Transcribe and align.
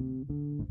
Welcome 0.00 0.66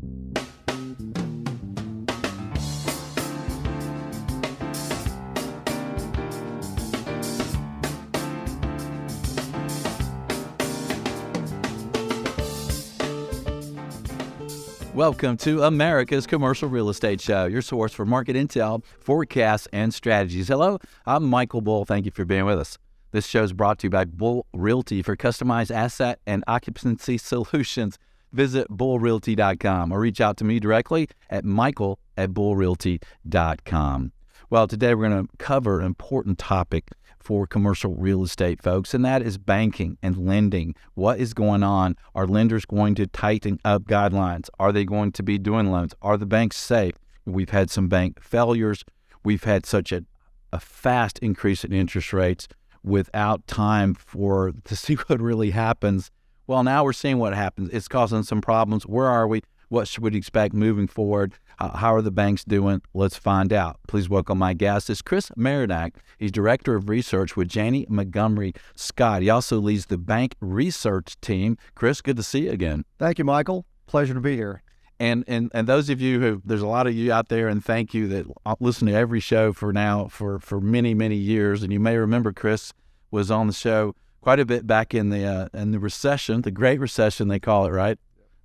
to 15.38 15.62
America's 15.62 16.26
Commercial 16.26 16.68
Real 16.68 16.90
Estate 16.90 17.22
Show, 17.22 17.46
your 17.46 17.62
source 17.62 17.94
for 17.94 18.04
market 18.04 18.36
intel, 18.36 18.84
forecasts, 19.00 19.66
and 19.72 19.94
strategies. 19.94 20.48
Hello, 20.48 20.78
I'm 21.06 21.24
Michael 21.24 21.62
Bull. 21.62 21.86
Thank 21.86 22.04
you 22.04 22.10
for 22.10 22.26
being 22.26 22.44
with 22.44 22.58
us. 22.58 22.76
This 23.12 23.26
show 23.26 23.42
is 23.42 23.54
brought 23.54 23.78
to 23.78 23.86
you 23.86 23.90
by 23.90 24.04
Bull 24.04 24.44
Realty 24.52 25.00
for 25.00 25.16
customized 25.16 25.74
asset 25.74 26.20
and 26.26 26.44
occupancy 26.46 27.16
solutions. 27.16 27.98
Visit 28.34 28.68
bullrealty.com 28.68 29.92
or 29.92 30.00
reach 30.00 30.20
out 30.20 30.36
to 30.38 30.44
me 30.44 30.58
directly 30.58 31.08
at 31.30 31.44
michael 31.44 32.00
at 32.16 32.30
bullrealty.com. 32.30 34.12
Well, 34.50 34.66
today 34.66 34.92
we're 34.94 35.08
going 35.08 35.26
to 35.26 35.36
cover 35.38 35.78
an 35.78 35.86
important 35.86 36.38
topic 36.38 36.90
for 37.20 37.46
commercial 37.46 37.94
real 37.94 38.24
estate, 38.24 38.60
folks, 38.60 38.92
and 38.92 39.04
that 39.04 39.22
is 39.22 39.38
banking 39.38 39.98
and 40.02 40.26
lending. 40.26 40.74
What 40.94 41.20
is 41.20 41.32
going 41.32 41.62
on? 41.62 41.96
Are 42.14 42.26
lenders 42.26 42.66
going 42.66 42.96
to 42.96 43.06
tighten 43.06 43.60
up 43.64 43.84
guidelines? 43.84 44.50
Are 44.58 44.72
they 44.72 44.84
going 44.84 45.12
to 45.12 45.22
be 45.22 45.38
doing 45.38 45.70
loans? 45.70 45.94
Are 46.02 46.18
the 46.18 46.26
banks 46.26 46.56
safe? 46.56 46.94
We've 47.24 47.50
had 47.50 47.70
some 47.70 47.88
bank 47.88 48.20
failures. 48.20 48.84
We've 49.24 49.44
had 49.44 49.64
such 49.64 49.92
a, 49.92 50.04
a 50.52 50.58
fast 50.58 51.20
increase 51.20 51.64
in 51.64 51.72
interest 51.72 52.12
rates 52.12 52.48
without 52.82 53.46
time 53.46 53.94
for 53.94 54.52
to 54.64 54.76
see 54.76 54.94
what 55.06 55.20
really 55.20 55.52
happens. 55.52 56.10
Well, 56.46 56.62
now 56.62 56.84
we're 56.84 56.92
seeing 56.92 57.18
what 57.18 57.34
happens. 57.34 57.70
It's 57.72 57.88
causing 57.88 58.22
some 58.22 58.42
problems. 58.42 58.84
Where 58.84 59.06
are 59.06 59.26
we? 59.26 59.42
What 59.70 59.88
should 59.88 60.02
we 60.02 60.14
expect 60.14 60.52
moving 60.52 60.86
forward? 60.86 61.32
Uh, 61.58 61.74
how 61.76 61.94
are 61.94 62.02
the 62.02 62.10
banks 62.10 62.44
doing? 62.44 62.82
Let's 62.92 63.16
find 63.16 63.50
out. 63.50 63.80
Please 63.88 64.10
welcome 64.10 64.36
my 64.36 64.52
guest. 64.52 64.90
Is 64.90 65.00
Chris 65.00 65.30
Marinac. 65.38 65.92
He's 66.18 66.30
director 66.30 66.74
of 66.74 66.90
research 66.90 67.34
with 67.34 67.48
Janney 67.48 67.86
Montgomery 67.88 68.52
Scott. 68.76 69.22
He 69.22 69.30
also 69.30 69.58
leads 69.58 69.86
the 69.86 69.96
bank 69.96 70.34
research 70.40 71.18
team. 71.22 71.56
Chris, 71.74 72.02
good 72.02 72.16
to 72.18 72.22
see 72.22 72.44
you 72.44 72.50
again. 72.50 72.84
Thank 72.98 73.18
you, 73.18 73.24
Michael. 73.24 73.64
Pleasure 73.86 74.14
to 74.14 74.20
be 74.20 74.36
here. 74.36 74.62
And 75.00 75.24
and 75.26 75.50
and 75.54 75.66
those 75.66 75.88
of 75.88 76.00
you 76.00 76.20
who 76.20 76.42
there's 76.44 76.62
a 76.62 76.66
lot 76.66 76.86
of 76.86 76.94
you 76.94 77.10
out 77.10 77.28
there, 77.28 77.48
and 77.48 77.64
thank 77.64 77.94
you 77.94 78.06
that 78.08 78.26
listen 78.60 78.86
to 78.88 78.94
every 78.94 79.20
show 79.20 79.52
for 79.54 79.72
now 79.72 80.08
for 80.08 80.38
for 80.38 80.60
many 80.60 80.92
many 80.92 81.16
years. 81.16 81.62
And 81.62 81.72
you 81.72 81.80
may 81.80 81.96
remember 81.96 82.32
Chris 82.32 82.72
was 83.10 83.30
on 83.30 83.46
the 83.46 83.52
show 83.52 83.94
quite 84.24 84.40
a 84.40 84.46
bit 84.46 84.66
back 84.66 84.94
in 84.94 85.10
the 85.10 85.22
uh, 85.22 85.48
in 85.52 85.70
the 85.70 85.78
recession, 85.78 86.40
the 86.40 86.50
Great 86.50 86.80
Recession 86.80 87.28
they 87.28 87.38
call 87.38 87.66
it, 87.66 87.70
right? 87.70 87.98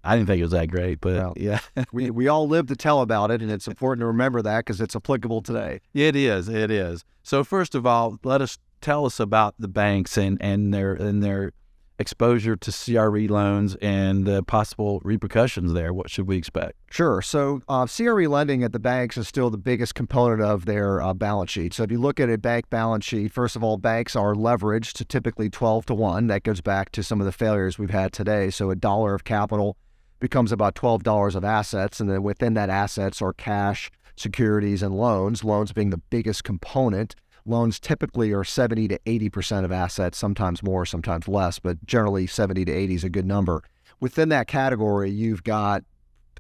I 0.04 0.16
didn't 0.16 0.28
think 0.28 0.40
it 0.40 0.44
was 0.44 0.52
that 0.52 0.68
great, 0.68 1.00
but 1.00 1.14
well, 1.14 1.34
yeah, 1.38 1.60
we 1.94 2.12
we 2.12 2.28
all 2.28 2.50
live 2.50 2.68
to 2.68 2.76
tell 2.76 3.00
about 3.00 3.32
it, 3.32 3.42
and 3.42 3.50
it's 3.50 3.66
important 3.66 4.02
to 4.02 4.08
remember 4.08 4.42
that 4.42 4.66
because 4.66 4.82
it's 4.82 4.96
applicable 4.96 5.42
today. 5.42 5.80
It 5.94 6.18
is, 6.18 6.50
it 6.50 6.70
is. 6.70 7.06
So 7.24 7.46
first 7.46 7.76
of 7.76 7.86
all, 7.86 8.20
let 8.26 8.42
us 8.42 8.58
tell 8.82 9.06
us 9.06 9.22
about 9.22 9.56
the 9.58 9.70
banks 9.70 10.18
and 10.18 10.38
and 10.42 10.74
their 10.74 10.94
and 10.94 11.24
their 11.24 11.54
exposure 12.00 12.56
to 12.56 12.72
CRE 12.72 13.32
loans 13.32 13.76
and 13.82 14.26
the 14.26 14.42
possible 14.42 15.02
repercussions 15.04 15.74
there. 15.74 15.94
What 15.94 16.10
should 16.10 16.28
we 16.28 16.38
expect? 16.38 16.74
Sure. 16.90 17.22
So, 17.22 17.62
uh, 17.68 17.86
CRE 17.86 18.28
lending 18.28 18.64
at 18.64 18.72
the 18.72 18.80
banks 18.80 19.18
is 19.18 19.28
still 19.28 19.50
the 19.50 19.58
biggest 19.58 19.94
component 19.94 20.42
of 20.42 20.66
their 20.66 21.02
uh, 21.02 21.14
balance 21.14 21.52
sheet. 21.52 21.74
So, 21.74 21.84
if 21.84 21.92
you 21.92 22.00
look 22.00 22.20
at 22.20 22.30
a 22.30 22.38
bank 22.38 22.70
balance 22.70 23.06
sheet, 23.06 23.32
first 23.32 23.56
of 23.56 23.64
all, 23.64 23.78
banks 23.78 24.16
are 24.16 24.34
leveraged 24.34 24.94
to 24.94 25.06
typically 25.06 25.50
12 25.50 25.86
to 25.88 25.94
1. 25.94 26.28
That 26.28 26.44
goes 26.44 26.62
back 26.62 26.92
to 26.94 27.04
some 27.04 27.20
of 27.20 27.26
the 27.26 27.32
failures 27.32 27.78
we've 27.78 27.90
had 27.90 28.14
today. 28.14 28.50
So, 28.50 28.72
a 28.72 28.76
dollar 28.76 29.14
of 29.14 29.24
capital 29.26 29.78
becomes 30.20 30.52
about 30.52 30.76
$12 30.76 31.36
of 31.36 31.44
assets. 31.44 32.00
And 32.00 32.10
then 32.10 32.24
within 32.24 32.54
that 32.56 32.70
assets 32.70 33.22
are 33.22 33.34
cash, 33.34 33.92
securities, 34.16 34.84
and 34.84 34.96
loans, 34.96 35.44
loans 35.44 35.72
being 35.72 35.90
the 35.90 35.98
biggest 35.98 36.44
component. 36.44 37.16
Loans 37.50 37.80
typically 37.80 38.32
are 38.32 38.44
70 38.44 38.90
to 38.90 39.00
80% 39.08 39.66
of 39.66 39.72
assets, 39.72 40.20
sometimes 40.20 40.62
more, 40.62 40.86
sometimes 40.86 41.28
less, 41.28 41.58
but 41.58 41.84
generally 41.84 42.28
70 42.28 42.64
to 42.66 42.72
80 42.72 42.94
is 42.94 43.04
a 43.04 43.10
good 43.10 43.26
number. 43.26 43.64
Within 44.00 44.30
that 44.30 44.48
category, 44.48 45.10
you've 45.10 45.44
got 45.44 45.84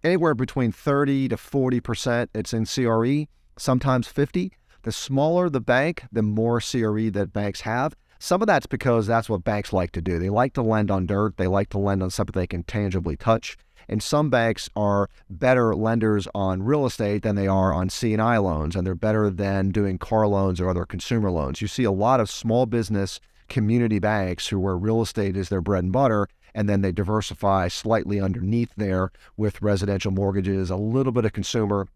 anywhere 0.03 0.35
between 0.35 0.72
30 0.72 1.29
to 1.29 1.35
40% 1.35 2.28
it's 2.35 2.53
in 2.53 2.67
CRE, 2.67 3.28
sometimes 3.57 4.07
50. 4.07 4.51
The 4.83 4.91
smaller 4.91 5.50
the 5.50 5.59
bank, 5.59 6.03
the 6.11 6.22
more 6.22 6.61
CRE 6.61 7.09
that 7.09 7.33
banks 7.33 7.62
have. 7.62 7.95
Some 8.19 8.41
of 8.41 8.47
that's 8.47 8.67
because 8.67 9.07
that's 9.07 9.29
what 9.29 9.44
banks 9.44 9.73
like 9.73 9.91
to 9.94 10.01
do. 10.01 10.19
They 10.19 10.29
like 10.29 10.53
to 10.53 10.62
lend 10.62 10.91
on 10.91 11.07
dirt, 11.07 11.38
they 11.38 11.47
like 11.47 11.69
to 11.69 11.79
lend 11.79 12.03
on 12.03 12.12
something 12.12 12.39
they 12.39 12.45
can 12.45 12.63
tangibly 12.63 13.17
touch. 13.17 13.57
And 13.89 14.03
some 14.03 14.29
banks 14.29 14.69
are 14.75 15.09
better 15.29 15.75
lenders 15.75 16.27
on 16.35 16.61
real 16.61 16.85
estate 16.85 17.23
than 17.23 17.35
they 17.35 17.47
are 17.47 17.73
on 17.73 17.89
C&I 17.89 18.38
loans, 18.38 18.75
and 18.75 18.85
they're 18.85 18.94
better 18.94 19.31
than 19.31 19.72
doing 19.72 19.97
car 19.97 20.27
loans 20.27 20.61
or 20.61 20.69
other 20.69 20.85
consumer 20.85 21.31
loans. 21.31 21.59
You 21.59 21.67
see 21.67 21.83
a 21.83 21.91
lot 21.91 22.19
of 22.19 22.29
small 22.29 22.67
business 22.67 23.19
community 23.47 23.97
banks 23.97 24.47
who 24.47 24.59
where 24.59 24.77
real 24.77 25.01
estate 25.01 25.35
is 25.35 25.50
their 25.50 25.59
bread 25.59 25.83
and 25.83 25.91
butter, 25.91 26.27
and 26.53 26.69
then 26.69 26.81
they 26.81 26.91
diversify 26.91 27.67
slightly 27.67 28.22
underneath 28.22 28.72
there 28.77 29.11
with 29.35 29.61
residential 29.61 30.11
mortgages, 30.11 30.69
a 30.69 30.75
little 30.75 31.11
bit 31.11 31.25
of 31.25 31.33
consumer, 31.33 31.88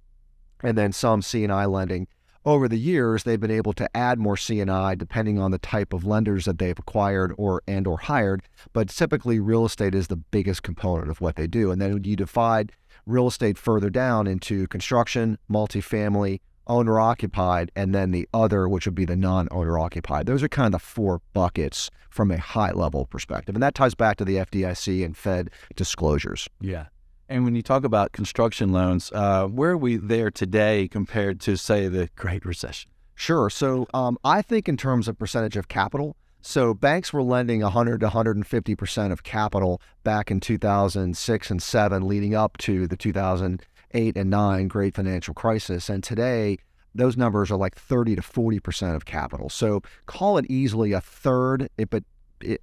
and 0.63 0.75
then 0.75 0.91
some 0.91 1.21
C&I 1.21 1.65
lending 1.65 2.07
over 2.45 2.67
the 2.67 2.77
years 2.77 3.23
they've 3.23 3.39
been 3.39 3.51
able 3.51 3.73
to 3.73 3.89
add 3.95 4.19
more 4.19 4.37
C&I 4.37 4.95
depending 4.95 5.39
on 5.39 5.51
the 5.51 5.57
type 5.57 5.93
of 5.93 6.05
lenders 6.05 6.45
that 6.45 6.59
they've 6.59 6.77
acquired 6.77 7.33
or 7.37 7.61
and 7.67 7.87
or 7.87 7.97
hired 7.97 8.41
but 8.73 8.89
typically 8.89 9.39
real 9.39 9.65
estate 9.65 9.95
is 9.95 10.07
the 10.07 10.15
biggest 10.15 10.63
component 10.63 11.09
of 11.09 11.21
what 11.21 11.35
they 11.35 11.47
do. 11.47 11.71
And 11.71 11.81
then 11.81 12.03
you 12.03 12.15
divide 12.15 12.71
real 13.05 13.27
estate 13.27 13.57
further 13.57 13.89
down 13.89 14.27
into 14.27 14.67
construction 14.67 15.37
multifamily 15.49 16.39
owner 16.67 16.99
occupied 16.99 17.71
and 17.75 17.93
then 17.93 18.11
the 18.11 18.27
other 18.33 18.69
which 18.69 18.85
would 18.85 18.95
be 18.95 19.05
the 19.05 19.17
non-owner 19.17 19.77
occupied 19.77 20.25
those 20.25 20.41
are 20.41 20.47
kind 20.47 20.67
of 20.67 20.71
the 20.71 20.79
four 20.79 21.21
buckets 21.33 21.89
from 22.09 22.31
a 22.31 22.37
high 22.37 22.71
level 22.71 23.05
perspective. 23.07 23.55
And 23.55 23.63
that 23.63 23.73
ties 23.73 23.95
back 23.95 24.17
to 24.17 24.25
the 24.25 24.35
FDIC 24.35 25.03
and 25.03 25.17
Fed 25.17 25.49
disclosures. 25.75 26.47
Yeah 26.61 26.85
and 27.29 27.45
when 27.45 27.55
you 27.55 27.61
talk 27.61 27.83
about 27.83 28.11
construction 28.11 28.71
loans, 28.71 29.11
uh, 29.13 29.47
where 29.47 29.71
are 29.71 29.77
we 29.77 29.97
there 29.97 30.29
today 30.29 30.87
compared 30.87 31.39
to, 31.41 31.57
say, 31.57 31.87
the 31.87 32.09
Great 32.15 32.45
Recession? 32.45 32.91
Sure. 33.15 33.49
So 33.49 33.87
um, 33.93 34.17
I 34.23 34.41
think 34.41 34.67
in 34.67 34.77
terms 34.77 35.07
of 35.07 35.17
percentage 35.17 35.55
of 35.55 35.67
capital, 35.67 36.15
so 36.41 36.73
banks 36.73 37.13
were 37.13 37.23
lending 37.23 37.61
100 37.61 38.01
to 38.01 38.07
150 38.07 38.75
percent 38.75 39.13
of 39.13 39.23
capital 39.23 39.81
back 40.03 40.29
in 40.29 40.39
2006 40.39 41.51
and 41.51 41.63
7, 41.63 42.07
leading 42.07 42.35
up 42.35 42.57
to 42.59 42.85
the 42.85 42.97
2008 42.97 44.17
and 44.17 44.29
9 44.29 44.67
Great 44.67 44.95
Financial 44.95 45.33
Crisis. 45.33 45.89
And 45.89 46.03
today, 46.03 46.57
those 46.93 47.15
numbers 47.15 47.49
are 47.49 47.57
like 47.57 47.75
30 47.75 48.17
to 48.17 48.21
40 48.21 48.59
percent 48.59 48.95
of 48.95 49.05
capital. 49.05 49.49
So 49.49 49.81
call 50.05 50.37
it 50.37 50.45
easily 50.49 50.91
a 50.91 50.99
third, 50.99 51.69
but 51.89 52.03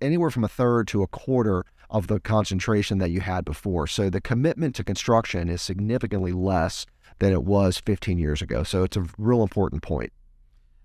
anywhere 0.02 0.30
from 0.30 0.44
a 0.44 0.48
third 0.48 0.86
to 0.88 1.02
a 1.02 1.06
quarter 1.06 1.64
of 1.90 2.06
the 2.06 2.20
concentration 2.20 2.98
that 2.98 3.10
you 3.10 3.20
had 3.20 3.44
before. 3.44 3.86
So 3.86 4.08
the 4.08 4.20
commitment 4.20 4.74
to 4.76 4.84
construction 4.84 5.48
is 5.48 5.60
significantly 5.60 6.32
less 6.32 6.86
than 7.18 7.32
it 7.32 7.44
was 7.44 7.78
15 7.78 8.18
years 8.18 8.40
ago. 8.40 8.62
So 8.62 8.84
it's 8.84 8.96
a 8.96 9.06
real 9.18 9.42
important 9.42 9.82
point. 9.82 10.12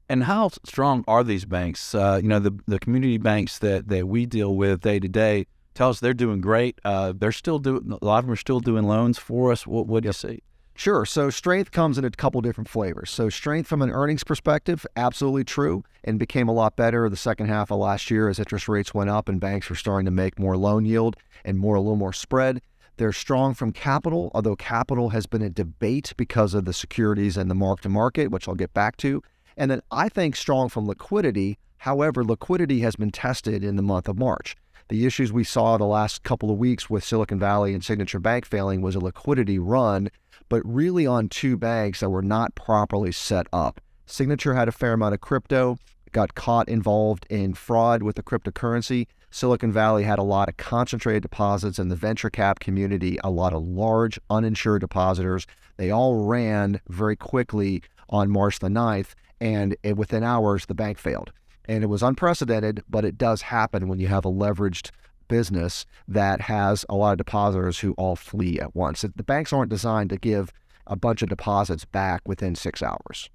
And 0.07 0.23
how 0.23 0.49
strong 0.65 1.03
are 1.07 1.23
these 1.23 1.45
banks? 1.45 1.95
Uh, 1.95 2.19
you 2.21 2.27
know, 2.27 2.39
the, 2.39 2.57
the 2.67 2.79
community 2.79 3.17
banks 3.17 3.59
that, 3.59 3.87
that 3.87 4.07
we 4.07 4.25
deal 4.25 4.55
with 4.55 4.81
day 4.81 4.99
to 4.99 5.07
day 5.07 5.47
tell 5.73 5.89
us 5.89 5.99
they're 5.99 6.13
doing 6.13 6.41
great. 6.41 6.79
Uh, 6.83 7.13
they're 7.15 7.31
still 7.31 7.59
doing, 7.59 7.97
a 8.01 8.05
lot 8.05 8.19
of 8.19 8.25
them 8.25 8.31
are 8.31 8.37
still 8.37 8.59
doing 8.59 8.85
loans 8.85 9.19
for 9.19 9.51
us. 9.51 9.67
What, 9.67 9.87
what 9.87 10.03
do 10.03 10.09
you 10.09 10.13
see? 10.13 10.41
Sure. 10.77 11.05
So 11.05 11.29
strength 11.29 11.71
comes 11.71 11.97
in 11.97 12.03
a 12.03 12.11
couple 12.11 12.41
different 12.41 12.67
flavors. 12.67 13.09
So 13.09 13.29
strength 13.29 13.67
from 13.67 13.81
an 13.81 13.89
earnings 13.89 14.25
perspective, 14.25 14.85
absolutely 14.97 15.45
true, 15.45 15.83
and 16.03 16.19
became 16.19 16.49
a 16.49 16.53
lot 16.53 16.75
better 16.75 17.07
the 17.09 17.15
second 17.15 17.47
half 17.47 17.71
of 17.71 17.79
last 17.79 18.11
year 18.11 18.27
as 18.27 18.39
interest 18.39 18.67
rates 18.67 18.93
went 18.93 19.09
up 19.09 19.29
and 19.29 19.39
banks 19.39 19.69
were 19.69 19.77
starting 19.77 20.05
to 20.05 20.11
make 20.11 20.37
more 20.37 20.57
loan 20.57 20.85
yield 20.85 21.15
and 21.45 21.57
more 21.57 21.75
a 21.75 21.81
little 21.81 21.95
more 21.95 22.11
spread. 22.11 22.61
They're 22.97 23.13
strong 23.13 23.53
from 23.53 23.71
capital, 23.71 24.31
although 24.33 24.57
capital 24.57 25.09
has 25.09 25.25
been 25.25 25.41
a 25.41 25.49
debate 25.49 26.13
because 26.17 26.53
of 26.53 26.65
the 26.65 26.73
securities 26.73 27.37
and 27.37 27.49
the 27.49 27.55
mark 27.55 27.81
to 27.81 27.89
market, 27.89 28.29
which 28.29 28.47
I'll 28.47 28.55
get 28.55 28.73
back 28.73 28.97
to. 28.97 29.21
And 29.55 29.71
then 29.71 29.81
I 29.91 30.09
think 30.09 30.35
strong 30.35 30.67
from 30.67 30.87
liquidity. 30.87 31.57
However, 31.79 32.23
liquidity 32.23 32.81
has 32.81 32.97
been 32.97 33.11
tested 33.11 33.63
in 33.63 33.77
the 33.77 33.81
month 33.81 34.09
of 34.09 34.17
March. 34.17 34.55
The 34.87 35.05
issues 35.05 35.33
we 35.33 35.43
saw 35.43 35.77
the 35.77 35.85
last 35.85 36.23
couple 36.23 36.51
of 36.51 36.57
weeks 36.57 36.89
with 36.89 37.03
Silicon 37.03 37.39
Valley 37.39 37.73
and 37.73 37.83
Signature 37.83 38.19
Bank 38.19 38.45
failing 38.45 38.81
was 38.81 38.95
a 38.95 38.99
liquidity 38.99 39.57
run 39.57 40.09
but 40.49 40.61
really 40.63 41.07
on 41.07 41.29
two 41.29 41.57
banks 41.57 41.99
that 41.99 42.09
were 42.09 42.21
not 42.21 42.55
properly 42.55 43.11
set 43.11 43.47
up. 43.51 43.81
Signature 44.05 44.53
had 44.53 44.67
a 44.67 44.71
fair 44.71 44.93
amount 44.93 45.13
of 45.15 45.21
crypto, 45.21 45.77
got 46.11 46.35
caught 46.35 46.69
involved 46.69 47.25
in 47.29 47.53
fraud 47.53 48.03
with 48.03 48.15
the 48.15 48.23
cryptocurrency. 48.23 49.07
Silicon 49.31 49.71
Valley 49.71 50.03
had 50.03 50.19
a 50.19 50.23
lot 50.23 50.47
of 50.47 50.57
concentrated 50.57 51.23
deposits 51.23 51.79
in 51.79 51.89
the 51.89 51.95
venture 51.95 52.29
cap 52.29 52.59
community, 52.59 53.17
a 53.23 53.31
lot 53.31 53.53
of 53.53 53.63
large 53.63 54.19
uninsured 54.29 54.81
depositors. 54.81 55.45
They 55.77 55.91
all 55.91 56.25
ran 56.25 56.79
very 56.87 57.15
quickly 57.15 57.81
on 58.09 58.29
March 58.29 58.59
the 58.59 58.67
9th, 58.67 59.15
and 59.41 59.75
within 59.95 60.23
hours, 60.23 60.67
the 60.67 60.75
bank 60.75 60.97
failed. 60.97 61.31
And 61.67 61.83
it 61.83 61.87
was 61.87 62.03
unprecedented, 62.03 62.83
but 62.89 63.05
it 63.05 63.17
does 63.17 63.43
happen 63.43 63.87
when 63.87 63.99
you 63.99 64.07
have 64.07 64.25
a 64.25 64.31
leveraged 64.31 64.91
business 65.27 65.85
that 66.07 66.41
has 66.41 66.85
a 66.89 66.95
lot 66.95 67.13
of 67.13 67.17
depositors 67.17 67.79
who 67.79 67.93
all 67.93 68.15
flee 68.15 68.59
at 68.59 68.75
once. 68.75 69.01
The 69.01 69.23
banks 69.23 69.51
aren't 69.51 69.69
designed 69.69 70.09
to 70.11 70.17
give 70.17 70.51
a 70.87 70.95
bunch 70.95 71.21
of 71.21 71.29
deposits 71.29 71.85
back 71.85 72.21
within 72.27 72.55
six 72.55 72.83
hours. 72.83 73.29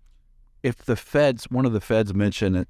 If 0.62 0.84
the 0.84 0.96
Fed's, 0.96 1.50
one 1.50 1.66
of 1.66 1.72
the 1.72 1.80
Fed's 1.80 2.14
mention, 2.14 2.66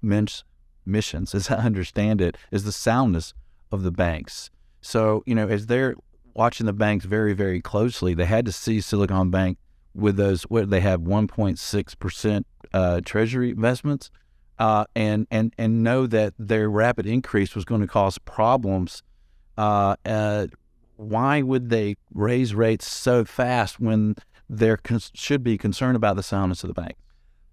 missions, 0.86 1.34
as 1.34 1.50
I 1.50 1.56
understand 1.56 2.20
it, 2.20 2.36
is 2.50 2.64
the 2.64 2.72
soundness 2.72 3.34
of 3.72 3.82
the 3.82 3.90
banks. 3.90 4.50
So, 4.80 5.22
you 5.26 5.34
know, 5.34 5.48
as 5.48 5.66
they're 5.66 5.94
watching 6.34 6.66
the 6.66 6.72
banks 6.72 7.04
very, 7.04 7.34
very 7.34 7.60
closely, 7.60 8.14
they 8.14 8.24
had 8.24 8.46
to 8.46 8.52
see 8.52 8.80
Silicon 8.80 9.30
Bank 9.30 9.58
with 9.94 10.16
those, 10.16 10.44
what 10.44 10.70
they 10.70 10.80
have 10.80 11.00
1.6% 11.00 12.44
uh, 12.72 13.00
treasury 13.04 13.50
investments. 13.50 14.10
Uh, 14.60 14.84
and 14.94 15.26
and 15.30 15.54
and 15.56 15.82
know 15.82 16.06
that 16.06 16.34
their 16.38 16.68
rapid 16.68 17.06
increase 17.06 17.54
was 17.54 17.64
going 17.64 17.80
to 17.80 17.86
cause 17.86 18.18
problems. 18.18 19.02
Uh, 19.56 19.96
uh 20.04 20.46
why 20.96 21.40
would 21.40 21.70
they 21.70 21.96
raise 22.12 22.54
rates 22.54 22.86
so 22.86 23.24
fast 23.24 23.80
when 23.80 24.14
they 24.50 24.76
should 25.14 25.42
be 25.42 25.56
concerned 25.56 25.96
about 25.96 26.14
the 26.14 26.22
soundness 26.22 26.62
of 26.62 26.68
the 26.68 26.74
bank? 26.74 26.96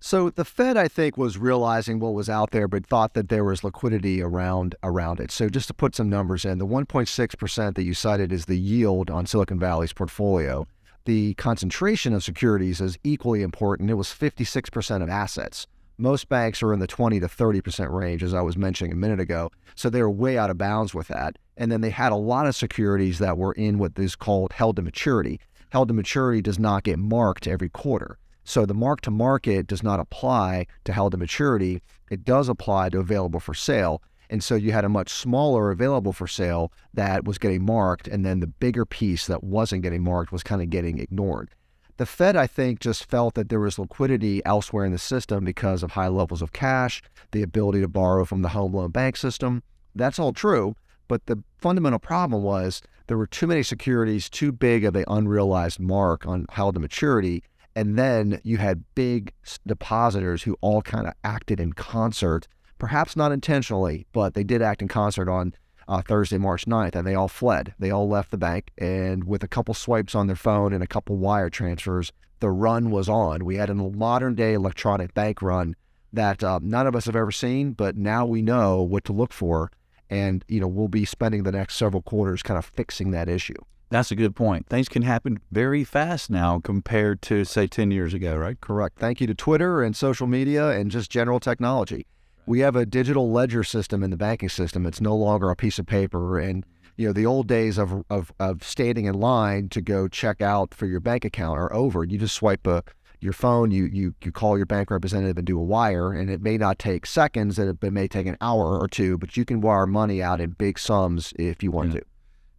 So 0.01 0.30
the 0.30 0.44
Fed, 0.44 0.75
I 0.75 0.89
think, 0.89 1.15
was 1.15 1.38
realizing 1.38 2.00
what 2.00 2.13
was 2.13 2.30
out 2.30 2.51
there, 2.51 2.68
but 2.68 2.86
thought 2.86 3.13
that 3.13 3.30
there 3.30 3.45
was 3.45 3.63
liquidity 3.63 4.21
around 4.21 4.75
around 4.83 5.21
it. 5.21 5.31
So 5.31 5.48
just 5.48 5.69
to 5.69 5.74
put 5.74 5.95
some 5.95 6.10
numbers 6.10 6.44
in, 6.44 6.57
the 6.57 6.68
1.6 6.68 7.38
percent 7.38 7.77
that 7.77 7.83
you 7.83 7.94
cited 7.94 8.33
is 8.33 8.45
the 8.45 8.60
yield 8.60 9.10
on 9.10 9.25
Silicon 9.25 9.60
Valley's 9.60 9.94
portfolio. 9.94 10.68
The 11.06 11.36
concentration 11.36 12.13
of 12.13 12.21
securities 12.21 12.81
is 12.81 13.00
equally 13.06 13.44
important. 13.44 13.89
It 13.89 13.94
was 13.94 14.12
56 14.12 14.69
percent 14.69 15.03
of 15.03 15.10
assets. 15.10 15.68
Most 16.00 16.30
banks 16.30 16.62
are 16.62 16.74
in 16.74 16.80
the 16.80 16.86
20 16.86 17.20
to 17.22 17.28
30 17.28 17.62
percent 17.62 17.92
range, 17.92 18.22
as 18.22 18.34
I 18.34 18.42
was 18.42 18.56
mentioning 18.56 18.94
a 18.94 18.96
minute 18.96 19.20
ago. 19.20 19.50
So 19.74 19.90
they 19.90 20.02
were 20.02 20.12
way 20.12 20.38
out 20.38 20.52
of 20.52 20.58
bounds 20.58 20.94
with 20.94 21.08
that. 21.08 21.38
And 21.58 21.72
then 21.72 21.82
they 21.82 21.90
had 21.90 22.12
a 22.12 22.16
lot 22.16 22.46
of 22.46 22.56
securities 22.56 23.18
that 23.18 23.38
were 23.38 23.54
in 23.54 23.80
what 23.80 23.98
is 23.98 24.16
called 24.16 24.54
held 24.54 24.76
to 24.76 24.84
maturity. 24.84 25.40
Held 25.72 25.88
to 25.88 25.96
maturity 25.96 26.42
does 26.42 26.60
not 26.60 26.84
get 26.84 27.00
marked 27.00 27.48
every 27.48 27.70
quarter. 27.70 28.20
So 28.44 28.64
the 28.64 28.76
mark 28.76 29.02
to 29.02 29.12
market 29.12 29.66
does 29.66 29.82
not 29.82 30.00
apply 30.00 30.68
to 30.86 30.94
held 30.94 31.14
to 31.14 31.18
maturity. 31.18 31.82
It 32.12 32.24
does 32.24 32.48
apply 32.48 32.90
to 32.90 33.00
available 33.00 33.40
for 33.40 33.56
sale. 33.56 34.04
And 34.30 34.44
so 34.44 34.54
you 34.54 34.74
had 34.74 34.86
a 34.86 34.90
much 34.90 35.10
smaller 35.10 35.72
available 35.72 36.14
for 36.14 36.28
sale 36.28 36.72
that 36.94 37.26
was 37.26 37.38
getting 37.38 37.66
marked, 37.66 38.08
and 38.08 38.26
then 38.26 38.40
the 38.40 38.48
bigger 38.48 38.86
piece 38.86 39.26
that 39.28 39.44
wasn't 39.44 39.84
getting 39.84 40.04
marked 40.04 40.32
was 40.32 40.44
kind 40.44 40.62
of 40.62 40.70
getting 40.70 41.00
ignored. 41.00 41.50
The 41.98 42.06
Fed, 42.06 42.36
I 42.36 42.46
think, 42.46 42.80
just 42.80 43.06
felt 43.06 43.34
that 43.34 43.50
there 43.50 43.60
was 43.60 43.80
liquidity 43.80 44.46
elsewhere 44.46 44.86
in 44.86 44.92
the 44.92 45.00
system 45.00 45.44
because 45.44 45.82
of 45.82 45.92
high 45.92 46.08
levels 46.08 46.44
of 46.44 46.54
cash, 46.54 47.02
the 47.32 47.42
ability 47.42 47.82
to 47.82 47.88
borrow 47.88 48.24
from 48.24 48.44
the 48.44 48.50
home 48.50 48.74
loan 48.74 48.92
bank 48.92 49.18
system. 49.18 49.64
That's 49.96 50.20
all 50.20 50.32
true. 50.32 50.76
But 51.08 51.26
the 51.26 51.44
fundamental 51.58 52.00
problem 52.00 52.44
was 52.44 52.84
there 53.08 53.18
were 53.18 53.26
too 53.26 53.48
many 53.48 53.64
securities, 53.64 54.30
too 54.30 54.52
big 54.52 54.84
of 54.84 54.96
an 54.96 55.06
unrealized 55.08 55.80
mark 55.80 56.28
on 56.28 56.46
held 56.52 56.76
to 56.76 56.80
maturity, 56.80 57.44
and 57.76 57.98
then 57.98 58.42
you 58.44 58.58
had 58.58 58.84
big 58.94 59.34
depositors 59.66 60.44
who 60.44 60.58
all 60.62 60.84
kind 60.84 61.08
of 61.08 61.14
acted 61.24 61.60
in 61.60 61.74
concert, 61.74 62.48
perhaps 62.78 63.16
not 63.16 63.32
intentionally, 63.32 64.06
but 64.12 64.36
they 64.36 64.44
did 64.44 64.62
act 64.62 64.82
in 64.82 64.88
concert 64.88 65.30
on 65.30 65.54
uh, 65.88 66.01
Thursday, 66.01 66.38
March 66.38 66.66
9th, 66.66 66.95
and 66.95 67.07
they 67.07 67.16
all 67.16 67.28
fled. 67.28 67.74
They 67.80 67.92
all 67.92 68.07
left 68.07 68.31
the 68.31 68.38
bank, 68.38 68.72
and 68.78 69.24
with 69.24 69.44
a 69.44 69.48
couple 69.48 69.74
swipes 69.74 70.16
on 70.16 70.28
their 70.28 70.36
phone 70.36 70.74
and 70.74 70.84
a 70.84 70.88
couple 70.88 71.16
wire 71.18 71.50
transfers, 71.50 72.12
the 72.39 72.50
run 72.50 72.92
was 72.92 73.10
on. 73.10 73.45
We 73.45 73.56
had 73.56 73.69
a 73.69 73.75
modern 73.75 74.36
day 74.36 74.54
electronic 74.54 75.13
bank 75.13 75.42
run 75.42 75.75
that 76.13 76.44
uh, 76.44 76.60
none 76.62 76.88
of 76.88 76.95
us 76.95 77.06
have 77.06 77.16
ever 77.16 77.31
seen, 77.31 77.72
but 77.72 77.95
now 77.95 78.25
we 78.25 78.42
know 78.42 78.81
what 78.81 79.04
to 79.06 79.13
look 79.13 79.34
for. 79.34 79.72
And, 80.10 80.45
you 80.48 80.60
know, 80.60 80.68
we'll 80.68 80.88
be 80.88 81.06
spending 81.06 81.44
the 81.44 81.51
next 81.51 81.75
several 81.75 82.01
quarters 82.01 82.42
kind 82.42 82.57
of 82.57 82.66
fixing 82.66 83.12
that 83.12 83.28
issue. 83.28 83.56
That's 83.89 84.12
a 84.12 84.16
good 84.16 84.36
point. 84.36 84.68
Things 84.68 84.89
can 84.89 85.01
happen 85.01 85.39
very 85.51 85.84
fast 85.84 86.30
now 86.30 86.60
compared 86.60 87.22
to, 87.24 87.45
say, 87.45 87.68
10 87.68 87.92
years 87.92 88.13
ago, 88.13 88.36
right? 88.36 88.60
Correct. 88.60 89.00
Thank 89.00 89.22
you 89.22 89.28
to 89.28 89.36
Twitter 89.36 89.81
and 89.81 89.95
social 89.95 90.28
media 90.28 90.69
and 90.69 90.92
just 90.92 91.10
general 91.10 91.39
technology. 91.39 92.06
We 92.48 92.62
have 92.62 92.76
a 92.78 92.86
digital 92.86 93.30
ledger 93.30 93.64
system 93.64 94.04
in 94.04 94.10
the 94.10 94.18
banking 94.18 94.50
system. 94.50 94.86
It's 94.86 95.02
no 95.02 95.16
longer 95.16 95.50
a 95.50 95.56
piece 95.56 95.78
of 95.78 95.86
paper. 95.86 96.40
And, 96.40 96.66
you 96.96 97.06
know, 97.06 97.14
the 97.14 97.26
old 97.26 97.48
days 97.48 97.78
of, 97.78 98.04
of, 98.10 98.32
of 98.40 98.64
standing 98.64 99.06
in 99.06 99.16
line 99.16 99.68
to 99.70 99.82
go 99.82 100.08
check 100.08 100.42
out 100.42 100.74
for 100.74 100.86
your 100.86 101.02
bank 101.02 101.26
account 101.26 101.60
are 101.60 101.72
over. 101.74 102.06
You 102.06 102.18
just 102.18 102.36
swipe 102.36 102.66
a, 102.66 102.84
your 103.20 103.34
phone, 103.34 103.72
you, 103.72 103.86
you, 103.86 104.16
you 104.24 104.32
call 104.32 104.58
your 104.58 104.66
bank 104.66 104.90
representative 104.90 105.38
and 105.38 105.46
do 105.46 105.60
a 105.60 105.64
wire, 105.64 106.14
and 106.14 106.30
it 106.30 106.42
may 106.42 106.58
not 106.58 106.80
take 106.80 107.06
seconds, 107.06 107.60
and 107.60 107.78
it 107.82 107.92
may 107.92 108.08
take 108.08 108.28
an 108.28 108.38
hour 108.40 108.80
or 108.80 108.88
two, 108.88 109.18
but 109.18 109.36
you 109.36 109.44
can 109.44 109.60
wire 109.60 109.86
money 109.86 110.24
out 110.24 110.40
in 110.40 110.52
big 110.52 110.80
sums 110.80 111.34
if 111.38 111.62
you 111.62 111.70
want 111.70 111.94
yeah. 111.94 112.00
to. 112.00 112.06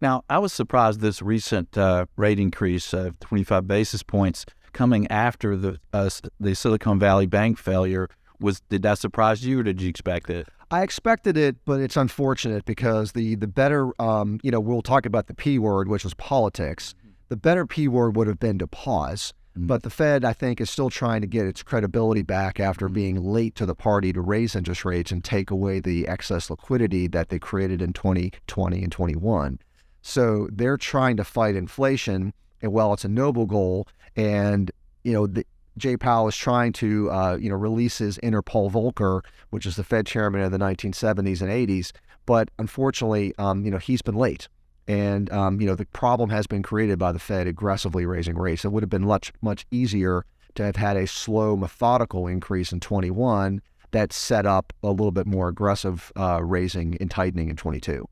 Now, 0.01 0.23
I 0.29 0.39
was 0.39 0.53
surprised 0.53 1.01
this 1.01 1.23
recent 1.23 1.77
uh, 1.79 2.07
rate 2.17 2.39
increase 2.39 2.93
of 2.93 3.19
25 3.21 3.67
basis 3.67 4.03
points 4.03 4.45
coming 4.73 5.09
after 5.09 5.57
the 5.57 5.79
uh, 5.93 6.11
the 6.39 6.55
Silicon 6.55 6.99
Valley 6.99 7.27
Bank 7.27 7.59
failure. 7.59 8.09
Was 8.41 8.61
did 8.69 8.83
that 8.83 8.99
surprise 8.99 9.45
you, 9.45 9.61
or 9.61 9.63
did 9.63 9.81
you 9.81 9.89
expect 9.89 10.31
it? 10.31 10.49
I 10.71 10.83
expected 10.83 11.37
it, 11.37 11.57
but 11.65 11.81
it's 11.81 11.97
unfortunate 11.97 12.65
because 12.65 13.13
the 13.13 13.35
the 13.35 13.47
better, 13.47 13.91
um, 14.01 14.39
you 14.43 14.51
know, 14.51 14.61
we'll 14.61 14.83
talk 14.83 15.07
about 15.07 15.27
the 15.27 15.35
P 15.35 15.59
word, 15.59 15.89
which 15.89 16.05
was 16.05 16.15
politics. 16.15 16.95
The 17.29 17.37
better 17.37 17.67
P 17.67 17.89
word 17.89 18.17
would 18.17 18.27
have 18.27 18.39
been 18.39 18.59
to 18.59 18.67
pause. 18.67 19.33
Mm-hmm. 19.59 19.67
But 19.67 19.83
the 19.83 19.91
Fed, 19.91 20.25
I 20.25 20.33
think, 20.33 20.61
is 20.61 20.71
still 20.71 20.91
trying 20.91 21.21
to 21.23 21.27
get 21.27 21.47
its 21.47 21.63
credibility 21.63 22.23
back 22.23 22.61
after 22.61 22.87
mm-hmm. 22.87 22.95
being 22.95 23.25
late 23.25 23.55
to 23.57 23.67
the 23.67 23.75
party 23.75 24.13
to 24.13 24.21
raise 24.21 24.55
interest 24.55 24.85
rates 24.85 25.11
and 25.11 25.25
take 25.25 25.51
away 25.51 25.81
the 25.81 26.07
excess 26.07 26.51
liquidity 26.51 27.09
that 27.09 27.29
they 27.29 27.39
created 27.39 27.83
in 27.83 27.93
2020 27.93 28.83
and 28.83 28.93
21. 28.93 29.59
So 30.01 30.49
they're 30.53 30.77
trying 30.77 31.17
to 31.17 31.25
fight 31.25 31.57
inflation, 31.57 32.33
and 32.63 32.73
while 32.73 32.93
it's 32.93 33.05
a 33.05 33.09
noble 33.09 33.47
goal, 33.47 33.89
and 34.17 34.71
you 35.03 35.13
know, 35.13 35.27
the, 35.27 35.45
Jay 35.79 35.97
Powell 35.97 36.29
is 36.29 36.37
trying 36.37 36.73
to 36.75 37.11
uh, 37.11 37.37
you 37.41 37.49
know 37.49 37.57
release 37.57 37.99
his 37.99 38.19
inner 38.23 38.43
Paul 38.43 38.71
Volcker, 38.71 39.23
which 39.51 39.67
is 39.67 39.77
the 39.77 39.85
Fed 39.85 40.07
chairman 40.07 40.43
of 40.43 40.53
the 40.53 40.59
1970s 40.59 41.41
and 41.41 41.51
80s, 41.51 41.93
but 42.27 42.51
unfortunately, 42.59 43.35
um, 43.39 43.65
you 43.65 43.71
know, 43.71 43.79
he's 43.79 44.03
been 44.03 44.17
late. 44.17 44.49
And 44.87 45.31
um, 45.33 45.61
you 45.61 45.67
know 45.67 45.75
the 45.75 45.87
problem 45.87 46.31
has 46.31 46.47
been 46.47 46.63
created 46.63 46.99
by 46.99 47.13
the 47.13 47.19
Fed 47.19 47.47
aggressively 47.47 48.07
raising 48.07 48.37
rates. 48.37 48.65
It 48.65 48.73
would 48.73 48.83
have 48.83 48.91
been 48.91 49.05
much 49.05 49.33
much 49.43 49.67
easier 49.71 50.25
to 50.55 50.65
have 50.65 50.77
had 50.77 50.97
a 50.97 51.07
slow, 51.07 51.57
methodical 51.57 52.27
increase 52.27 52.73
in 52.73 52.81
21 52.81 53.61
that 53.91 54.13
set 54.13 54.47
up 54.47 54.73
a 54.83 54.91
little 54.91 55.13
bit 55.13 55.27
more 55.27 55.49
aggressive 55.49 56.13
uh, 56.17 56.43
raising 56.43 56.97
and 57.01 57.11
tightening 57.11 57.49
in 57.49 57.57
22. 57.57 58.07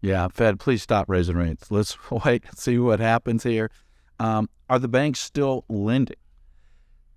Yeah, 0.00 0.28
Fed, 0.28 0.58
please 0.58 0.82
stop 0.82 1.08
raising 1.08 1.36
rates. 1.36 1.70
Let's 1.70 1.96
wait 2.24 2.44
and 2.44 2.58
see 2.58 2.78
what 2.78 2.98
happens 3.00 3.42
here. 3.42 3.70
Um, 4.18 4.48
are 4.68 4.78
the 4.78 4.88
banks 4.88 5.20
still 5.20 5.64
lending? 5.68 6.16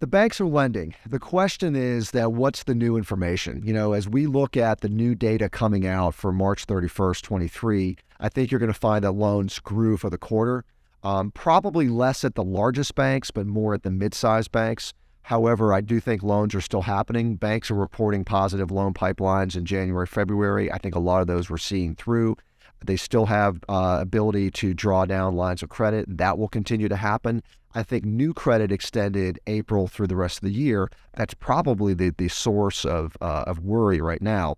The 0.06 0.12
banks 0.12 0.40
are 0.40 0.46
lending. 0.46 0.94
The 1.08 1.18
question 1.18 1.76
is 1.76 2.12
that 2.12 2.32
what's 2.32 2.62
the 2.62 2.76
new 2.76 2.96
information? 2.96 3.64
You 3.66 3.74
know, 3.74 3.94
as 3.94 4.08
we 4.08 4.28
look 4.28 4.56
at 4.56 4.82
the 4.82 4.88
new 4.88 5.16
data 5.16 5.50
coming 5.50 5.88
out 5.88 6.14
for 6.14 6.32
March 6.32 6.68
31st, 6.68 7.24
23, 7.24 7.98
I 8.20 8.30
think 8.30 8.52
you're 8.52 8.60
going 8.60 8.72
to 8.72 8.80
find 8.80 9.04
that 9.04 9.14
loans 9.14 9.58
grew 9.58 9.98
for 9.98 10.12
the 10.12 10.20
quarter. 10.20 10.64
Um, 11.02 11.32
probably 11.32 11.90
less 11.90 12.24
at 12.24 12.36
the 12.36 12.44
largest 12.44 12.94
banks, 12.94 13.32
but 13.32 13.48
more 13.48 13.74
at 13.74 13.82
the 13.82 13.90
mid-sized 13.90 14.52
banks. 14.52 14.94
However, 15.24 15.74
I 15.74 15.82
do 15.82 16.00
think 16.00 16.22
loans 16.22 16.54
are 16.54 16.62
still 16.62 16.84
happening. 16.84 17.36
Banks 17.36 17.72
are 17.72 17.74
reporting 17.74 18.24
positive 18.24 18.70
loan 18.70 18.94
pipelines 18.94 19.56
in 19.56 19.66
January, 19.66 20.06
February. 20.06 20.72
I 20.72 20.78
think 20.78 20.94
a 20.94 21.00
lot 21.00 21.22
of 21.22 21.26
those 21.26 21.50
we're 21.50 21.58
seeing 21.58 21.96
through. 21.96 22.38
They 22.84 22.98
still 22.98 23.26
have 23.28 23.64
uh, 23.70 24.00
ability 24.02 24.52
to 24.52 24.74
draw 24.74 25.06
down 25.06 25.36
lines 25.36 25.64
of 25.64 25.70
credit. 25.70 26.06
That 26.08 26.38
will 26.38 26.48
continue 26.48 26.88
to 26.90 26.96
happen. 26.96 27.42
I 27.74 27.84
think 27.84 28.06
new 28.06 28.34
credit 28.34 28.72
extended 28.72 29.40
April 29.48 29.88
through 29.88 30.08
the 30.08 30.16
rest 30.16 30.38
of 30.38 30.44
the 30.44 30.54
year. 30.54 30.90
That's 31.16 31.34
probably 31.34 31.94
the, 31.94 32.12
the 32.18 32.30
source 32.30 32.86
of, 32.86 33.18
uh, 33.22 33.44
of 33.48 33.60
worry 33.60 34.00
right 34.00 34.22
now. 34.22 34.56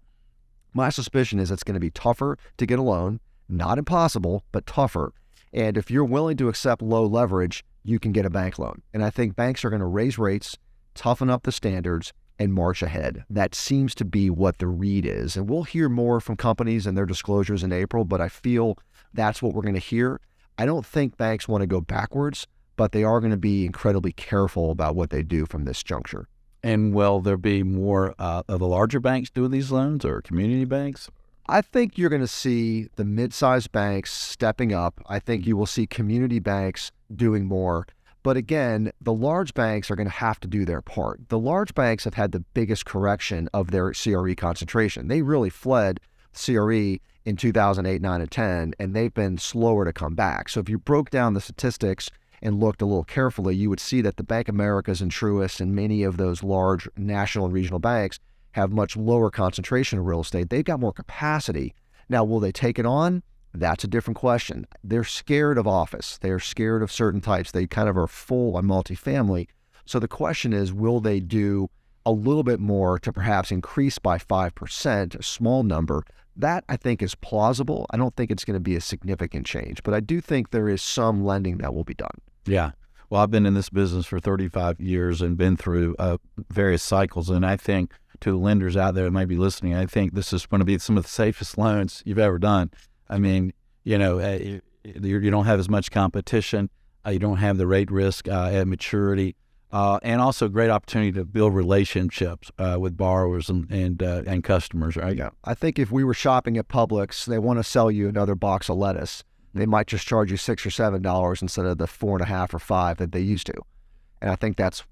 My 0.74 0.90
suspicion 0.90 1.40
is 1.40 1.50
it's 1.50 1.64
going 1.64 1.74
to 1.74 1.80
be 1.80 1.90
tougher 1.90 2.38
to 2.58 2.66
get 2.66 2.78
a 2.78 2.84
loan, 2.84 3.20
not 3.50 3.80
impossible, 3.80 4.44
but 4.52 4.68
tougher. 4.68 5.14
And 5.52 5.78
if 5.78 5.90
you're 5.90 6.06
willing 6.06 6.38
to 6.38 6.50
accept 6.50 6.82
low 6.82 7.06
leverage, 7.06 7.64
you 7.84 8.00
can 8.00 8.12
get 8.12 8.26
a 8.26 8.30
bank 8.30 8.60
loan. 8.60 8.84
And 8.94 9.04
I 9.04 9.10
think 9.10 9.36
banks 9.36 9.66
are 9.66 9.70
going 9.70 9.80
to 9.80 9.88
raise 9.88 10.20
rates, 10.20 10.58
toughen 10.94 11.30
up 11.30 11.44
the 11.44 11.52
standards, 11.52 12.14
and 12.40 12.54
march 12.54 12.82
ahead. 12.82 13.24
That 13.30 13.56
seems 13.56 13.96
to 13.96 14.06
be 14.06 14.30
what 14.30 14.60
the 14.60 14.68
read 14.68 15.06
is. 15.06 15.36
And 15.36 15.50
we'll 15.50 15.64
hear 15.64 15.90
more 15.90 16.20
from 16.20 16.36
companies 16.36 16.86
and 16.86 16.98
their 16.98 17.06
disclosures 17.06 17.64
in 17.64 17.72
April, 17.72 18.06
but 18.06 18.22
I 18.22 18.30
feel 18.30 18.78
that's 19.14 19.42
what 19.42 19.54
we're 19.54 19.62
going 19.62 19.74
to 19.74 19.80
hear. 19.80 20.20
I 20.58 20.66
don't 20.66 20.86
think 20.86 21.18
banks 21.18 21.48
want 21.48 21.62
to 21.62 21.68
go 21.68 21.82
backwards, 21.82 22.48
but 22.76 22.92
they 22.92 23.04
are 23.04 23.20
going 23.20 23.32
to 23.32 23.38
be 23.38 23.66
incredibly 23.66 24.12
careful 24.12 24.72
about 24.72 24.96
what 24.96 25.10
they 25.10 25.24
do 25.24 25.46
from 25.46 25.66
this 25.66 25.84
juncture. 25.84 26.28
And 26.64 26.94
will 26.94 27.20
there 27.20 27.38
be 27.38 27.64
more 27.64 28.16
uh, 28.18 28.44
of 28.48 28.60
the 28.60 28.68
larger 28.68 29.00
banks 29.00 29.30
doing 29.30 29.52
these 29.52 29.72
loans 29.72 30.04
or 30.04 30.22
community 30.22 30.66
banks? 30.66 31.10
I 31.48 31.62
think 31.62 31.98
you're 31.98 32.10
going 32.10 32.22
to 32.22 32.28
see 32.28 32.90
the 32.98 33.06
mid-sized 33.06 33.72
banks 33.72 34.12
stepping 34.12 34.74
up. 34.74 35.00
I 35.08 35.20
think 35.20 35.46
you 35.46 35.56
will 35.56 35.66
see 35.66 35.88
community 35.88 36.40
banks 36.40 36.92
doing 37.16 37.46
more. 37.46 37.88
But 38.28 38.36
again, 38.36 38.92
the 39.00 39.14
large 39.14 39.54
banks 39.54 39.90
are 39.90 39.96
going 39.96 40.10
to 40.10 40.14
have 40.14 40.38
to 40.42 40.50
do 40.50 40.66
their 40.66 40.82
part. 40.82 41.30
The 41.30 41.40
large 41.40 41.74
banks 41.74 42.04
have 42.04 42.16
had 42.16 42.34
the 42.34 42.42
biggest 42.42 42.86
correction 42.86 43.48
of 43.54 43.72
their 43.72 43.94
CRE 43.94 44.34
concentration. 44.34 45.08
They 45.08 45.22
really 45.22 45.50
fled 45.50 46.02
CRE 46.34 46.98
in 47.24 47.38
2008, 47.38 48.02
9, 48.02 48.22
and 48.22 48.30
10, 48.30 48.74
and 48.80 48.94
they've 48.94 49.14
been 49.14 49.38
slower 49.38 49.86
to 49.86 49.94
come 49.94 50.14
back. 50.14 50.50
So 50.50 50.60
if 50.60 50.68
you 50.68 50.78
broke 50.78 51.10
down 51.10 51.36
the 51.36 51.40
statistics 51.40 52.10
and 52.42 52.60
looked 52.60 52.82
a 52.82 52.86
little 52.86 53.06
carefully, 53.06 53.56
you 53.56 53.70
would 53.70 53.80
see 53.80 54.02
that 54.02 54.18
the 54.18 54.24
Bank 54.24 54.50
Americas 54.50 55.00
and 55.00 55.10
Truist 55.10 55.62
and 55.62 55.74
many 55.74 56.04
of 56.04 56.18
those 56.18 56.44
large 56.44 56.90
national 56.98 57.46
and 57.46 57.54
regional 57.54 57.80
banks 57.80 58.20
have 58.52 58.74
much 58.74 58.98
lower 58.98 59.32
concentration 59.32 60.00
of 60.00 60.06
real 60.06 60.20
estate. 60.20 60.50
They've 60.50 60.66
got 60.66 60.82
more 60.82 60.92
capacity. 60.92 61.74
Now, 62.10 62.26
will 62.26 62.42
they 62.42 62.52
take 62.52 62.78
it 62.78 62.86
on? 62.86 63.24
That's 63.54 63.84
a 63.84 63.88
different 63.88 64.18
question. 64.18 64.68
They're 64.84 65.04
scared 65.04 65.58
of 65.58 65.68
office. 65.68 66.18
They're 66.22 66.40
scared 66.40 66.84
of 66.84 66.92
certain 66.92 67.22
types. 67.22 67.52
They 67.52 67.68
kind 67.68 67.90
of 67.90 67.98
are 67.98 68.08
full 68.08 68.58
on 68.58 68.66
multifamily. 68.66 69.48
So 69.86 70.00
the 70.00 70.08
question 70.08 70.54
is, 70.54 70.74
will 70.74 71.00
they 71.00 71.20
do 71.20 71.70
a 72.06 72.12
little 72.12 72.44
bit 72.44 72.60
more 72.60 73.00
to 73.00 73.12
perhaps 73.12 73.52
increase 73.52 74.00
by 74.00 74.18
5%, 74.18 75.16
a 75.16 75.24
small 75.24 75.64
number? 75.64 76.04
That 76.36 76.66
I 76.70 76.78
think 76.78 77.02
is 77.02 77.16
plausible. 77.16 77.88
I 77.90 77.98
don't 77.98 78.16
think 78.16 78.30
it's 78.30 78.46
going 78.46 78.56
to 78.56 78.60
be 78.60 78.76
a 78.76 78.82
significant 78.82 79.46
change, 79.46 79.82
but 79.84 79.94
I 79.94 80.02
do 80.02 80.22
think 80.22 80.52
there 80.52 80.70
is 80.70 80.82
some 80.82 81.26
lending 81.26 81.58
that 81.58 81.74
will 81.74 81.84
be 81.84 81.96
done. 81.96 82.20
Yeah. 82.46 82.72
Well, 83.10 83.22
I've 83.22 83.32
been 83.32 83.46
in 83.46 83.54
this 83.54 83.70
business 83.70 84.06
for 84.06 84.20
35 84.20 84.80
years 84.80 85.22
and 85.22 85.38
been 85.38 85.56
through 85.56 85.96
uh, 85.98 86.18
various 86.50 86.84
cycles. 86.84 87.30
And 87.30 87.46
I 87.46 87.56
think 87.56 87.94
to 88.20 88.32
the 88.32 88.38
lenders 88.38 88.76
out 88.76 88.96
there 88.96 89.06
that 89.06 89.12
might 89.12 89.28
be 89.28 89.38
listening, 89.38 89.74
I 89.76 89.86
think 89.86 90.14
this 90.14 90.34
is 90.34 90.46
going 90.46 90.60
to 90.60 90.66
be 90.66 90.78
some 90.80 90.98
of 90.98 91.04
the 91.04 91.10
safest 91.10 91.58
loans 91.58 92.04
you've 92.06 92.20
ever 92.20 92.38
done. 92.38 92.72
I 93.10 93.20
mean, 93.20 93.54
you 93.84 93.98
know, 93.98 94.20
uh, 94.20 94.38
you, 94.38 94.62
you, 94.84 95.32
don't 95.32 95.46
have 95.46 95.60
as 95.60 95.70
much 95.70 95.92
competition. 95.92 96.70
Uh, 97.06 97.12
you 97.12 97.20
don't 97.20 97.38
have 97.38 97.58
the 97.58 97.68
rate 97.68 97.92
risk 97.92 98.28
uh, 98.28 98.50
at 98.52 98.68
maturity. 98.68 99.36
Uh, 99.70 100.00
and 100.02 100.22
also 100.22 100.48
great 100.48 100.70
opportunity 100.70 101.12
to 101.12 101.26
build 101.26 101.54
relationships 101.54 102.50
uh, 102.58 102.78
with 102.80 102.96
borrowers 102.96 103.50
and 103.50 103.70
and, 103.70 104.02
uh, 104.02 104.24
and 104.26 104.42
customers, 104.42 104.96
right? 104.96 105.18
Yeah, 105.18 105.32
I 105.44 105.56
think 105.56 105.78
if 105.78 105.92
we 105.92 106.06
were 106.06 106.14
shopping 106.14 106.58
at 106.58 106.70
Publix, 106.70 107.26
they 107.26 107.38
want 107.38 107.60
to 107.60 107.64
sell 107.64 107.92
you 107.92 108.08
another 108.08 108.34
box 108.34 108.70
of 108.70 108.78
lettuce. 108.78 109.26
They 109.54 109.64
mm-hmm. 109.64 109.72
might 109.72 109.88
just 109.88 110.08
charge 110.08 110.32
you 110.32 110.38
six 110.38 110.66
or 110.66 110.72
seven 110.72 111.02
dollars 111.02 111.42
instead 111.42 111.66
of 111.66 111.80
the 111.80 111.88
four 111.88 112.16
and 112.16 112.22
a 112.22 112.28
half 112.28 112.54
or 112.54 112.60
five 112.60 112.96
that 112.98 113.12
they 113.12 113.20
used 113.20 113.48
to, 113.48 113.56
and 114.22 114.32
I 114.32 114.36
think 114.36 114.56
that's 114.56 114.86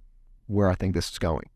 where 0.48 0.70
I 0.70 0.76
think 0.76 0.94
this 0.94 1.10
is 1.10 1.20
going. 1.20 1.50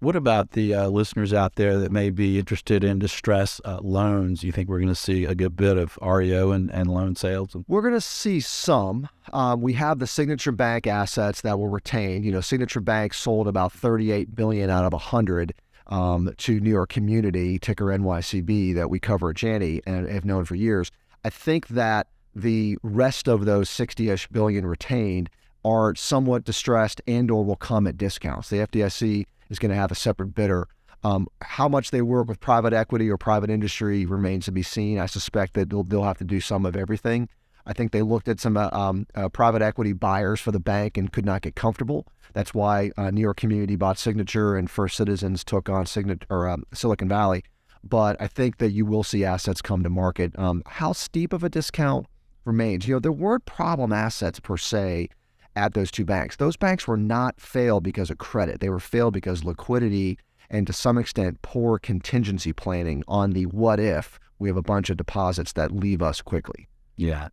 What 0.00 0.16
about 0.16 0.50
the 0.50 0.74
uh, 0.74 0.88
listeners 0.88 1.32
out 1.32 1.54
there 1.54 1.78
that 1.78 1.92
may 1.92 2.10
be 2.10 2.38
interested 2.38 2.84
in 2.84 2.98
distress 2.98 3.60
uh, 3.64 3.78
loans? 3.82 4.42
You 4.42 4.52
think 4.52 4.68
we're 4.68 4.78
going 4.78 4.88
to 4.88 4.94
see 4.94 5.24
a 5.24 5.34
good 5.34 5.56
bit 5.56 5.78
of 5.78 5.98
REO 6.02 6.50
and, 6.50 6.70
and 6.70 6.90
loan 6.90 7.16
sales? 7.16 7.56
We're 7.68 7.80
going 7.80 7.94
to 7.94 8.00
see 8.00 8.40
some. 8.40 9.08
Um, 9.32 9.60
we 9.62 9.72
have 9.74 10.00
the 10.00 10.06
Signature 10.06 10.52
Bank 10.52 10.86
assets 10.86 11.40
that 11.42 11.58
will 11.58 11.68
retain. 11.68 12.24
You 12.24 12.32
know, 12.32 12.40
Signature 12.40 12.80
Bank 12.80 13.14
sold 13.14 13.48
about 13.48 13.72
38 13.72 14.34
billion 14.34 14.68
out 14.68 14.84
of 14.84 14.92
100 14.92 15.54
um, 15.86 16.32
to 16.38 16.60
New 16.60 16.70
York 16.70 16.90
Community, 16.90 17.58
ticker 17.58 17.86
NYCB, 17.86 18.74
that 18.74 18.90
we 18.90 18.98
cover 18.98 19.30
at 19.30 19.36
Janney 19.36 19.80
and 19.86 20.08
have 20.08 20.24
known 20.24 20.44
for 20.44 20.54
years. 20.54 20.90
I 21.24 21.30
think 21.30 21.68
that 21.68 22.08
the 22.34 22.76
rest 22.82 23.28
of 23.28 23.44
those 23.44 23.70
60-ish 23.70 24.28
billion 24.28 24.66
retained 24.66 25.30
are 25.64 25.94
somewhat 25.94 26.44
distressed 26.44 27.00
and 27.06 27.30
or 27.30 27.44
will 27.44 27.56
come 27.56 27.86
at 27.86 27.96
discounts. 27.96 28.50
The 28.50 28.58
FDIC 28.58 29.24
is 29.50 29.58
going 29.58 29.70
to 29.70 29.76
have 29.76 29.92
a 29.92 29.96
separate 29.96 30.34
bidder. 30.34 30.68
Um, 31.02 31.28
how 31.42 31.68
much 31.68 31.90
they 31.90 32.00
work 32.00 32.28
with 32.28 32.40
private 32.40 32.72
equity 32.72 33.10
or 33.10 33.18
private 33.18 33.50
industry 33.50 34.06
remains 34.06 34.46
to 34.46 34.52
be 34.52 34.62
seen. 34.62 34.98
I 34.98 35.06
suspect 35.06 35.52
that 35.54 35.68
they'll, 35.68 35.84
they'll 35.84 36.04
have 36.04 36.18
to 36.18 36.24
do 36.24 36.40
some 36.40 36.64
of 36.64 36.76
everything. 36.76 37.28
I 37.66 37.72
think 37.72 37.92
they 37.92 38.02
looked 38.02 38.28
at 38.28 38.40
some 38.40 38.56
uh, 38.56 38.68
um, 38.72 39.06
uh, 39.14 39.28
private 39.28 39.62
equity 39.62 39.92
buyers 39.92 40.40
for 40.40 40.52
the 40.52 40.60
bank 40.60 40.96
and 40.96 41.12
could 41.12 41.24
not 41.24 41.42
get 41.42 41.56
comfortable. 41.56 42.06
That's 42.32 42.52
why 42.52 42.90
uh, 42.96 43.10
New 43.10 43.20
York 43.20 43.36
Community 43.36 43.76
bought 43.76 43.98
Signature 43.98 44.56
and 44.56 44.70
First 44.70 44.96
Citizens 44.96 45.44
took 45.44 45.68
on 45.68 45.86
Signature 45.86 46.26
or 46.28 46.48
um, 46.48 46.64
Silicon 46.72 47.08
Valley. 47.08 47.44
But 47.82 48.20
I 48.20 48.28
think 48.28 48.58
that 48.58 48.72
you 48.72 48.86
will 48.86 49.02
see 49.02 49.24
assets 49.24 49.62
come 49.62 49.82
to 49.82 49.90
market. 49.90 50.38
Um, 50.38 50.62
how 50.66 50.92
steep 50.92 51.32
of 51.32 51.44
a 51.44 51.50
discount 51.50 52.06
remains? 52.44 52.88
You 52.88 52.94
know, 52.94 53.00
there 53.00 53.12
weren't 53.12 53.44
problem 53.44 53.92
assets 53.92 54.40
per 54.40 54.56
se 54.56 55.08
at 55.56 55.74
those 55.74 55.90
two 55.90 56.04
banks. 56.04 56.36
Those 56.36 56.56
banks 56.56 56.86
were 56.86 56.96
not 56.96 57.40
failed 57.40 57.82
because 57.82 58.10
of 58.10 58.18
credit. 58.18 58.60
They 58.60 58.68
were 58.68 58.80
failed 58.80 59.14
because 59.14 59.44
liquidity 59.44 60.18
and 60.50 60.66
to 60.66 60.72
some 60.72 60.98
extent 60.98 61.42
poor 61.42 61.78
contingency 61.78 62.52
planning 62.52 63.02
on 63.08 63.32
the 63.32 63.46
what 63.46 63.80
if 63.80 64.18
we 64.38 64.48
have 64.48 64.56
a 64.56 64.62
bunch 64.62 64.90
of 64.90 64.96
deposits 64.96 65.52
that 65.54 65.72
leave 65.72 66.02
us 66.02 66.20
quickly. 66.20 66.68
Yeah. 66.96 67.28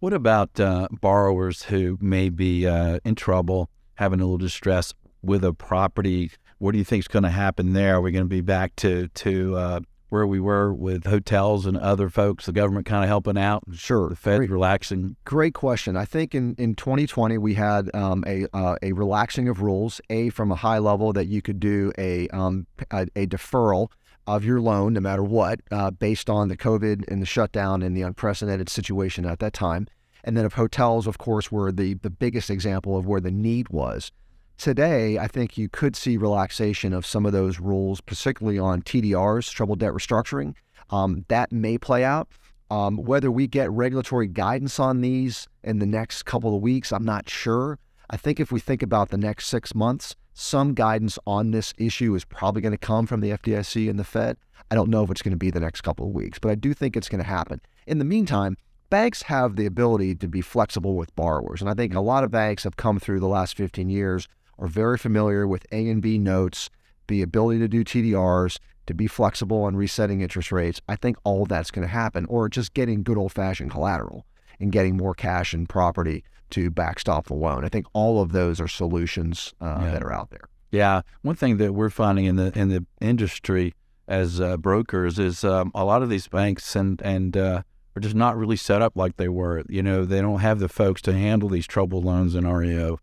What 0.00 0.12
about 0.12 0.58
uh, 0.60 0.88
borrowers 1.00 1.64
who 1.64 1.98
may 2.00 2.28
be 2.28 2.66
uh, 2.66 3.00
in 3.04 3.14
trouble, 3.14 3.70
having 3.94 4.20
a 4.20 4.24
little 4.24 4.38
distress 4.38 4.94
with 5.22 5.44
a 5.44 5.52
property? 5.52 6.30
What 6.58 6.72
do 6.72 6.78
you 6.78 6.84
think 6.84 7.04
is 7.04 7.08
going 7.08 7.24
to 7.24 7.30
happen 7.30 7.72
there? 7.72 7.96
Are 7.96 8.00
we 8.00 8.12
going 8.12 8.24
to 8.24 8.28
be 8.28 8.40
back 8.40 8.76
to 8.76 9.08
to 9.08 9.56
uh, 9.56 9.80
where 10.08 10.26
we 10.26 10.40
were 10.40 10.72
with 10.72 11.04
hotels 11.04 11.66
and 11.66 11.76
other 11.76 12.08
folks, 12.08 12.46
the 12.46 12.52
government 12.52 12.86
kind 12.86 13.04
of 13.04 13.08
helping 13.08 13.36
out. 13.36 13.62
Sure, 13.72 14.08
the 14.08 14.16
Fed 14.16 14.38
great, 14.38 14.50
relaxing. 14.50 15.16
Great 15.24 15.54
question. 15.54 15.96
I 15.96 16.04
think 16.04 16.34
in, 16.34 16.54
in 16.56 16.74
2020 16.74 17.38
we 17.38 17.54
had 17.54 17.94
um, 17.94 18.24
a 18.26 18.46
uh, 18.52 18.76
a 18.82 18.92
relaxing 18.92 19.48
of 19.48 19.60
rules. 19.60 20.00
A 20.10 20.30
from 20.30 20.50
a 20.50 20.56
high 20.56 20.78
level 20.78 21.12
that 21.12 21.26
you 21.26 21.42
could 21.42 21.60
do 21.60 21.92
a 21.98 22.28
um, 22.28 22.66
a, 22.90 23.06
a, 23.14 23.26
deferral 23.26 23.90
of 24.26 24.44
your 24.44 24.60
loan 24.60 24.92
no 24.92 25.00
matter 25.00 25.22
what, 25.22 25.60
uh, 25.70 25.90
based 25.90 26.28
on 26.28 26.48
the 26.48 26.56
COVID 26.56 27.06
and 27.08 27.22
the 27.22 27.26
shutdown 27.26 27.82
and 27.82 27.96
the 27.96 28.02
unprecedented 28.02 28.68
situation 28.68 29.24
at 29.24 29.38
that 29.38 29.52
time. 29.52 29.86
And 30.24 30.36
then 30.36 30.44
of 30.44 30.54
hotels, 30.54 31.06
of 31.06 31.18
course, 31.18 31.52
were 31.52 31.70
the 31.70 31.94
the 31.94 32.10
biggest 32.10 32.50
example 32.50 32.96
of 32.96 33.06
where 33.06 33.20
the 33.20 33.30
need 33.30 33.68
was. 33.68 34.10
Today, 34.58 35.18
I 35.18 35.28
think 35.28 35.56
you 35.56 35.68
could 35.68 35.94
see 35.94 36.16
relaxation 36.16 36.92
of 36.92 37.06
some 37.06 37.24
of 37.24 37.30
those 37.32 37.60
rules, 37.60 38.00
particularly 38.00 38.58
on 38.58 38.82
TDRs, 38.82 39.52
troubled 39.52 39.78
debt 39.78 39.92
restructuring. 39.92 40.56
Um, 40.90 41.24
that 41.28 41.52
may 41.52 41.78
play 41.78 42.02
out. 42.02 42.26
Um, 42.68 42.96
whether 42.96 43.30
we 43.30 43.46
get 43.46 43.70
regulatory 43.70 44.26
guidance 44.26 44.80
on 44.80 45.00
these 45.00 45.46
in 45.62 45.78
the 45.78 45.86
next 45.86 46.24
couple 46.24 46.56
of 46.56 46.60
weeks, 46.60 46.92
I'm 46.92 47.04
not 47.04 47.30
sure. 47.30 47.78
I 48.10 48.16
think 48.16 48.40
if 48.40 48.50
we 48.50 48.58
think 48.58 48.82
about 48.82 49.10
the 49.10 49.16
next 49.16 49.46
six 49.46 49.76
months, 49.76 50.16
some 50.34 50.74
guidance 50.74 51.20
on 51.24 51.52
this 51.52 51.72
issue 51.78 52.16
is 52.16 52.24
probably 52.24 52.60
going 52.60 52.72
to 52.72 52.78
come 52.78 53.06
from 53.06 53.20
the 53.20 53.30
FDIC 53.30 53.88
and 53.88 53.96
the 53.96 54.02
Fed. 54.04 54.38
I 54.72 54.74
don't 54.74 54.90
know 54.90 55.04
if 55.04 55.10
it's 55.12 55.22
going 55.22 55.32
to 55.32 55.38
be 55.38 55.52
the 55.52 55.60
next 55.60 55.82
couple 55.82 56.08
of 56.08 56.12
weeks, 56.12 56.40
but 56.40 56.50
I 56.50 56.56
do 56.56 56.74
think 56.74 56.96
it's 56.96 57.08
going 57.08 57.22
to 57.22 57.30
happen. 57.30 57.60
In 57.86 57.98
the 57.98 58.04
meantime, 58.04 58.56
banks 58.90 59.22
have 59.22 59.54
the 59.54 59.66
ability 59.66 60.16
to 60.16 60.26
be 60.26 60.40
flexible 60.40 60.96
with 60.96 61.14
borrowers. 61.14 61.60
And 61.60 61.70
I 61.70 61.74
think 61.74 61.94
a 61.94 62.00
lot 62.00 62.24
of 62.24 62.32
banks 62.32 62.64
have 62.64 62.76
come 62.76 62.98
through 62.98 63.20
the 63.20 63.28
last 63.28 63.56
15 63.56 63.88
years 63.88 64.26
are 64.58 64.68
very 64.68 64.98
familiar 64.98 65.46
with 65.46 65.66
A 65.72 65.88
and 65.88 66.02
B 66.02 66.18
notes, 66.18 66.70
the 67.06 67.22
ability 67.22 67.60
to 67.60 67.68
do 67.68 67.84
TDRs, 67.84 68.58
to 68.86 68.94
be 68.94 69.06
flexible 69.06 69.64
on 69.64 69.76
resetting 69.76 70.20
interest 70.20 70.50
rates. 70.50 70.80
I 70.88 70.96
think 70.96 71.16
all 71.24 71.42
of 71.42 71.48
that's 71.48 71.70
going 71.70 71.86
to 71.86 71.92
happen, 71.92 72.24
or 72.26 72.48
just 72.48 72.74
getting 72.74 73.02
good 73.02 73.18
old 73.18 73.32
fashioned 73.32 73.70
collateral 73.70 74.26
and 74.58 74.72
getting 74.72 74.96
more 74.96 75.14
cash 75.14 75.54
and 75.54 75.68
property 75.68 76.24
to 76.50 76.70
backstop 76.70 77.26
the 77.26 77.34
loan. 77.34 77.64
I 77.64 77.68
think 77.68 77.86
all 77.92 78.20
of 78.20 78.32
those 78.32 78.60
are 78.60 78.68
solutions 78.68 79.54
uh, 79.60 79.78
yeah. 79.82 79.90
that 79.92 80.02
are 80.02 80.12
out 80.12 80.30
there. 80.30 80.48
Yeah, 80.70 81.02
one 81.22 81.36
thing 81.36 81.56
that 81.58 81.72
we're 81.72 81.90
finding 81.90 82.24
in 82.26 82.36
the 82.36 82.58
in 82.58 82.68
the 82.68 82.84
industry 83.00 83.74
as 84.06 84.40
uh, 84.40 84.56
brokers 84.56 85.18
is 85.18 85.44
um, 85.44 85.70
a 85.74 85.84
lot 85.84 86.02
of 86.02 86.08
these 86.08 86.28
banks 86.28 86.74
and 86.76 87.00
and 87.02 87.36
uh, 87.36 87.62
are 87.96 88.00
just 88.00 88.14
not 88.14 88.36
really 88.36 88.56
set 88.56 88.82
up 88.82 88.96
like 88.96 89.16
they 89.16 89.28
were. 89.28 89.62
You 89.68 89.82
know, 89.82 90.04
they 90.04 90.20
don't 90.20 90.40
have 90.40 90.58
the 90.58 90.68
folks 90.68 91.00
to 91.02 91.12
handle 91.12 91.48
these 91.48 91.66
troubled 91.66 92.04
loans 92.04 92.34
in 92.34 92.46
REO. 92.46 92.98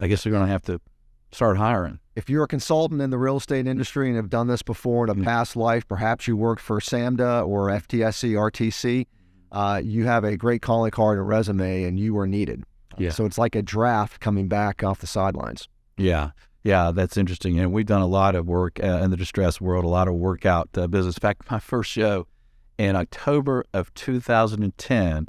I 0.00 0.08
guess 0.08 0.24
they're 0.24 0.32
going 0.32 0.46
to 0.46 0.52
have 0.52 0.62
to 0.62 0.80
start 1.32 1.56
hiring. 1.56 2.00
If 2.14 2.30
you're 2.30 2.44
a 2.44 2.48
consultant 2.48 3.00
in 3.00 3.10
the 3.10 3.18
real 3.18 3.36
estate 3.36 3.66
industry 3.66 4.08
and 4.08 4.16
have 4.16 4.30
done 4.30 4.46
this 4.46 4.62
before 4.62 5.04
in 5.04 5.10
a 5.10 5.14
mm-hmm. 5.14 5.24
past 5.24 5.56
life, 5.56 5.86
perhaps 5.86 6.26
you 6.26 6.36
worked 6.36 6.62
for 6.62 6.80
SAMDA 6.80 7.46
or 7.46 7.68
FTSC, 7.68 8.32
RTC, 8.32 9.06
uh, 9.52 9.80
you 9.82 10.06
have 10.06 10.24
a 10.24 10.36
great 10.36 10.62
calling 10.62 10.90
card 10.90 11.18
and 11.18 11.28
resume, 11.28 11.84
and 11.84 11.98
you 11.98 12.16
are 12.18 12.26
needed. 12.26 12.64
Yeah. 12.98 13.10
So 13.10 13.26
it's 13.26 13.38
like 13.38 13.54
a 13.54 13.62
draft 13.62 14.20
coming 14.20 14.48
back 14.48 14.82
off 14.82 15.00
the 15.00 15.06
sidelines. 15.06 15.68
Yeah. 15.96 16.30
Yeah, 16.62 16.90
that's 16.90 17.16
interesting. 17.16 17.60
And 17.60 17.72
we've 17.72 17.86
done 17.86 18.02
a 18.02 18.06
lot 18.06 18.34
of 18.34 18.46
work 18.46 18.80
uh, 18.82 19.00
in 19.02 19.10
the 19.10 19.16
distress 19.16 19.60
world, 19.60 19.84
a 19.84 19.88
lot 19.88 20.08
of 20.08 20.14
workout 20.14 20.70
uh, 20.76 20.88
business. 20.88 21.16
In 21.16 21.20
fact, 21.20 21.48
my 21.50 21.60
first 21.60 21.90
show 21.90 22.26
in 22.76 22.96
October 22.96 23.64
of 23.72 23.94
2010 23.94 25.28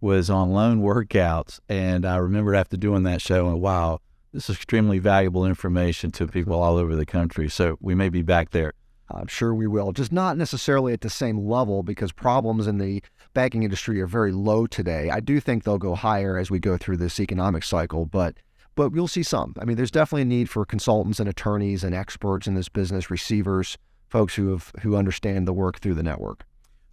was 0.00 0.30
on 0.30 0.52
loan 0.52 0.80
workouts, 0.80 1.60
and 1.68 2.06
I 2.06 2.16
remember 2.16 2.54
after 2.54 2.76
doing 2.76 3.02
that 3.04 3.20
show, 3.20 3.48
and 3.48 3.60
wow, 3.60 4.00
this 4.32 4.48
is 4.48 4.56
extremely 4.56 4.98
valuable 4.98 5.44
information 5.44 6.10
to 6.12 6.26
people 6.26 6.54
all 6.54 6.76
over 6.76 6.94
the 6.94 7.06
country. 7.06 7.48
So 7.48 7.76
we 7.80 7.94
may 7.94 8.08
be 8.08 8.22
back 8.22 8.50
there. 8.50 8.74
I'm 9.10 9.26
sure 9.26 9.54
we 9.54 9.66
will. 9.66 9.92
Just 9.92 10.12
not 10.12 10.36
necessarily 10.36 10.92
at 10.92 11.00
the 11.00 11.10
same 11.10 11.38
level 11.38 11.82
because 11.82 12.12
problems 12.12 12.66
in 12.66 12.78
the 12.78 13.02
banking 13.32 13.62
industry 13.62 14.00
are 14.00 14.06
very 14.06 14.32
low 14.32 14.66
today. 14.66 15.10
I 15.10 15.20
do 15.20 15.40
think 15.40 15.64
they'll 15.64 15.78
go 15.78 15.94
higher 15.94 16.36
as 16.36 16.50
we 16.50 16.58
go 16.58 16.76
through 16.76 16.98
this 16.98 17.18
economic 17.18 17.64
cycle, 17.64 18.04
but 18.04 18.36
but 18.74 18.92
we'll 18.92 19.08
see 19.08 19.24
some. 19.24 19.54
I 19.58 19.64
mean, 19.64 19.76
there's 19.76 19.90
definitely 19.90 20.22
a 20.22 20.26
need 20.26 20.48
for 20.48 20.64
consultants 20.64 21.18
and 21.18 21.28
attorneys 21.28 21.82
and 21.82 21.94
experts 21.94 22.46
in 22.46 22.54
this 22.54 22.68
business, 22.68 23.10
receivers, 23.10 23.76
folks 24.08 24.36
who 24.36 24.50
have 24.50 24.72
who 24.82 24.94
understand 24.94 25.48
the 25.48 25.52
work 25.52 25.80
through 25.80 25.94
the 25.94 26.02
network. 26.02 26.44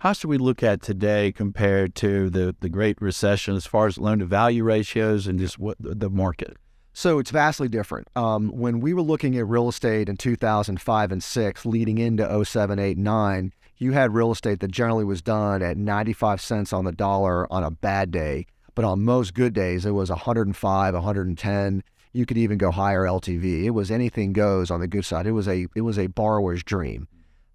How 0.05 0.13
should 0.13 0.29
we 0.29 0.37
look 0.37 0.61
at 0.61 0.83
today 0.83 1.31
compared 1.31 1.95
to 1.95 2.29
the, 2.29 2.55
the 2.59 2.69
Great 2.69 3.01
Recession 3.01 3.55
as 3.55 3.65
far 3.65 3.87
as 3.87 3.97
loan 3.97 4.19
to 4.19 4.25
value 4.25 4.63
ratios 4.63 5.25
and 5.25 5.39
just 5.39 5.57
what 5.57 5.77
the 5.79 6.11
market? 6.11 6.57
So 6.93 7.17
it's 7.17 7.31
vastly 7.31 7.67
different. 7.67 8.07
Um, 8.15 8.49
when 8.49 8.81
we 8.81 8.93
were 8.93 9.01
looking 9.01 9.35
at 9.35 9.47
real 9.47 9.67
estate 9.67 10.07
in 10.07 10.15
2005 10.15 11.11
and 11.11 11.23
6, 11.23 11.65
leading 11.65 11.97
into 11.97 12.45
07, 12.45 12.77
8, 12.77 12.97
9, 12.99 13.53
you 13.79 13.93
had 13.93 14.13
real 14.13 14.31
estate 14.31 14.59
that 14.59 14.69
generally 14.69 15.05
was 15.05 15.23
done 15.23 15.63
at 15.63 15.75
95 15.75 16.39
cents 16.39 16.71
on 16.71 16.85
the 16.85 16.91
dollar 16.91 17.51
on 17.51 17.63
a 17.63 17.71
bad 17.71 18.11
day, 18.11 18.45
but 18.75 18.85
on 18.85 19.03
most 19.03 19.33
good 19.33 19.55
days, 19.55 19.87
it 19.87 19.91
was 19.95 20.11
105, 20.11 20.93
110. 20.93 21.83
You 22.13 22.25
could 22.27 22.37
even 22.37 22.59
go 22.59 22.69
higher 22.69 23.05
LTV. 23.05 23.63
It 23.63 23.71
was 23.71 23.89
anything 23.89 24.33
goes 24.33 24.69
on 24.69 24.81
the 24.81 24.87
good 24.87 25.03
side. 25.05 25.25
It 25.25 25.31
was 25.31 25.47
a 25.47 25.65
it 25.75 25.81
was 25.81 25.97
a 25.97 26.05
borrower's 26.05 26.61
dream. 26.61 27.07